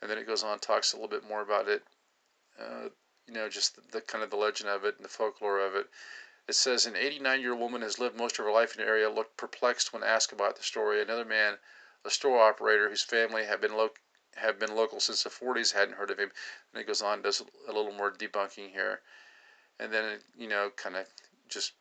And 0.01 0.11
then 0.11 0.19
it 0.19 0.27
goes 0.27 0.43
on, 0.43 0.59
talks 0.59 0.93
a 0.93 0.97
little 0.97 1.09
bit 1.09 1.25
more 1.25 1.41
about 1.41 1.69
it, 1.69 1.83
uh, 2.59 2.89
you 3.27 3.35
know, 3.35 3.49
just 3.49 3.77
the, 3.77 3.83
the, 3.93 4.01
kind 4.01 4.25
of 4.25 4.31
the 4.31 4.37
legend 4.37 4.69
of 4.69 4.85
it 4.85 4.97
and 4.97 5.05
the 5.05 5.11
folklore 5.11 5.61
of 5.61 5.75
it. 5.75 5.89
It 6.49 6.55
says 6.55 6.87
an 6.87 6.97
89 6.97 7.41
year 7.41 7.53
old 7.53 7.61
woman 7.61 7.83
has 7.83 7.99
lived 7.99 8.17
most 8.17 8.39
of 8.39 8.45
her 8.45 8.53
life 8.53 8.77
in 8.77 8.83
the 8.83 8.89
area, 8.89 9.11
looked 9.11 9.37
perplexed 9.37 9.93
when 9.93 10.03
asked 10.03 10.33
about 10.33 10.57
the 10.57 10.63
story. 10.63 11.01
Another 11.01 11.25
man, 11.25 11.59
a 12.05 12.11
store 12.11 12.41
operator 12.41 12.89
whose 12.89 13.03
family 13.03 13.45
had 13.45 13.61
been 13.61 13.77
lo- 13.77 13.91
have 14.37 14.59
been 14.59 14.75
local 14.75 15.01
since 15.01 15.23
the 15.23 15.31
40s, 15.31 15.73
hadn't 15.73 15.97
heard 15.97 16.11
of 16.11 16.19
him. 16.19 16.31
And 16.73 16.81
it 16.81 16.87
goes 16.87 17.03
on, 17.03 17.23
does 17.23 17.43
a 17.69 17.73
little 17.73 17.93
more 17.93 18.13
debunking 18.13 18.71
here. 18.71 19.01
And 19.81 19.93
then, 19.93 20.19
you 20.39 20.49
know, 20.49 20.71
kind 20.77 20.97
of 20.97 21.07
just 21.49 21.73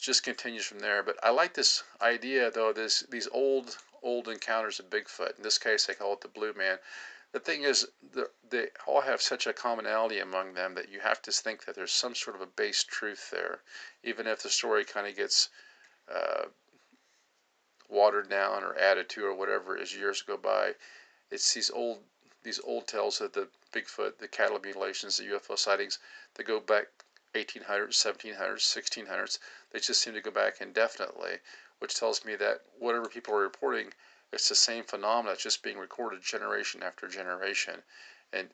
just 0.00 0.24
continues 0.24 0.64
from 0.64 0.80
there. 0.80 1.02
But 1.02 1.16
I 1.22 1.30
like 1.30 1.54
this 1.54 1.84
idea, 2.00 2.50
though, 2.50 2.72
this 2.72 3.04
these 3.10 3.28
old 3.28 3.76
old 4.02 4.28
encounters 4.28 4.80
of 4.80 4.90
Bigfoot. 4.90 5.36
In 5.36 5.42
this 5.42 5.58
case, 5.58 5.86
they 5.86 5.94
call 5.94 6.14
it 6.14 6.20
the 6.20 6.28
Blue 6.28 6.52
Man. 6.54 6.78
The 7.32 7.40
thing 7.40 7.62
is, 7.62 7.86
they 8.50 8.66
all 8.86 9.00
have 9.00 9.22
such 9.22 9.46
a 9.46 9.54
commonality 9.54 10.18
among 10.18 10.52
them 10.52 10.74
that 10.74 10.90
you 10.90 11.00
have 11.00 11.22
to 11.22 11.32
think 11.32 11.64
that 11.64 11.74
there's 11.74 11.92
some 11.92 12.14
sort 12.14 12.36
of 12.36 12.42
a 12.42 12.46
base 12.46 12.84
truth 12.84 13.30
there, 13.30 13.60
even 14.04 14.26
if 14.26 14.42
the 14.42 14.50
story 14.50 14.84
kind 14.84 15.06
of 15.06 15.16
gets 15.16 15.48
uh, 16.14 16.44
watered 17.92 18.28
down 18.30 18.64
or 18.64 18.76
added 18.78 19.08
to 19.10 19.26
or 19.26 19.34
whatever 19.34 19.76
as 19.76 19.94
years 19.94 20.22
go 20.22 20.36
by. 20.36 20.74
It's 21.30 21.52
these 21.52 21.70
old 21.70 22.02
these 22.42 22.58
old 22.64 22.88
tales 22.88 23.20
of 23.20 23.32
the 23.32 23.48
Bigfoot, 23.72 24.18
the 24.18 24.26
cattle 24.26 24.58
mutilations, 24.58 25.16
the 25.16 25.24
UFO 25.24 25.56
sightings 25.56 25.98
that 26.34 26.44
go 26.44 26.58
back 26.58 26.86
1800s, 27.34 27.94
1700s, 27.94 28.36
1600s. 28.36 29.38
They 29.70 29.78
just 29.78 30.02
seem 30.02 30.14
to 30.14 30.20
go 30.20 30.32
back 30.32 30.60
indefinitely, 30.60 31.38
which 31.78 31.94
tells 31.94 32.24
me 32.24 32.34
that 32.36 32.62
whatever 32.78 33.08
people 33.08 33.34
are 33.34 33.42
reporting, 33.42 33.92
it's 34.32 34.48
the 34.48 34.54
same 34.54 34.84
phenomena, 34.84 35.36
just 35.36 35.62
being 35.62 35.78
recorded 35.78 36.22
generation 36.22 36.82
after 36.82 37.06
generation. 37.06 37.82
And 38.32 38.48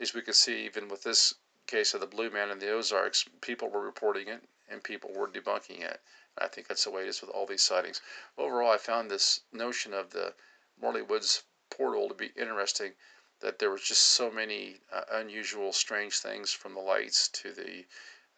as 0.00 0.12
we 0.12 0.22
can 0.22 0.34
see, 0.34 0.64
even 0.64 0.88
with 0.88 1.02
this 1.04 1.34
case 1.66 1.94
of 1.94 2.00
the 2.00 2.06
Blue 2.06 2.30
Man 2.30 2.50
in 2.50 2.58
the 2.58 2.72
Ozarks, 2.72 3.24
people 3.40 3.68
were 3.68 3.80
reporting 3.80 4.28
it 4.28 4.42
and 4.68 4.82
people 4.82 5.12
were 5.14 5.28
debunking 5.28 5.80
it. 5.80 6.00
I 6.38 6.48
think 6.48 6.68
that's 6.68 6.84
the 6.84 6.90
way 6.90 7.02
it 7.02 7.08
is 7.08 7.20
with 7.20 7.30
all 7.30 7.46
these 7.46 7.62
sightings. 7.62 8.00
Overall, 8.36 8.70
I 8.70 8.78
found 8.78 9.10
this 9.10 9.40
notion 9.52 9.94
of 9.94 10.10
the 10.10 10.34
Morley 10.80 11.02
Woods 11.02 11.42
portal 11.70 12.08
to 12.08 12.14
be 12.14 12.32
interesting 12.36 12.94
that 13.40 13.58
there 13.58 13.70
was 13.70 13.82
just 13.82 14.02
so 14.02 14.30
many 14.30 14.80
uh, 14.92 15.04
unusual, 15.12 15.72
strange 15.72 16.18
things 16.18 16.52
from 16.52 16.74
the 16.74 16.80
lights 16.80 17.28
to 17.28 17.52
the 17.52 17.84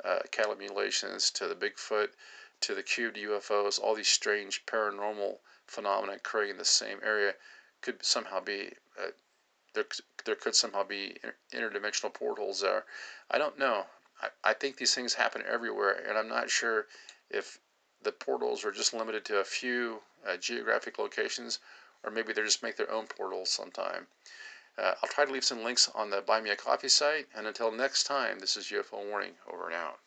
uh, 0.04 0.20
cattle 0.30 0.56
mutilations 0.56 1.30
to 1.30 1.46
the 1.46 1.54
Bigfoot 1.54 2.10
to 2.60 2.74
the 2.74 2.82
cubed 2.82 3.16
UFOs, 3.16 3.78
all 3.80 3.94
these 3.94 4.08
strange 4.08 4.66
paranormal 4.66 5.38
phenomena 5.66 6.14
occurring 6.14 6.50
in 6.50 6.56
the 6.56 6.64
same 6.64 6.98
area 7.02 7.34
could 7.80 8.04
somehow 8.04 8.40
be 8.40 8.70
uh, 9.00 9.10
there. 9.74 9.86
There 10.24 10.34
could 10.34 10.56
somehow 10.56 10.82
be 10.82 11.16
interdimensional 11.52 12.12
portals 12.12 12.60
there. 12.60 12.84
I 13.30 13.38
don't 13.38 13.58
know. 13.58 13.86
I, 14.20 14.28
I 14.50 14.52
think 14.54 14.76
these 14.76 14.94
things 14.94 15.14
happen 15.14 15.42
everywhere, 15.48 15.92
and 15.92 16.18
I'm 16.18 16.28
not 16.28 16.50
sure 16.50 16.86
if 17.30 17.58
the 18.02 18.12
portals 18.12 18.64
are 18.64 18.70
just 18.70 18.94
limited 18.94 19.24
to 19.26 19.38
a 19.38 19.44
few 19.44 20.00
uh, 20.26 20.36
geographic 20.36 20.98
locations, 20.98 21.58
or 22.04 22.10
maybe 22.10 22.32
they 22.32 22.42
just 22.42 22.62
make 22.62 22.76
their 22.76 22.90
own 22.90 23.06
portals 23.06 23.50
sometime. 23.50 24.06
Uh, 24.78 24.94
I'll 25.02 25.10
try 25.10 25.24
to 25.24 25.32
leave 25.32 25.44
some 25.44 25.64
links 25.64 25.88
on 25.94 26.10
the 26.10 26.20
Buy 26.20 26.40
Me 26.40 26.50
a 26.50 26.56
Coffee 26.56 26.88
site. 26.88 27.26
And 27.34 27.46
until 27.46 27.72
next 27.72 28.04
time, 28.04 28.38
this 28.38 28.56
is 28.56 28.66
UFO 28.66 29.08
Warning, 29.08 29.32
over 29.52 29.66
and 29.66 29.74
out. 29.74 29.98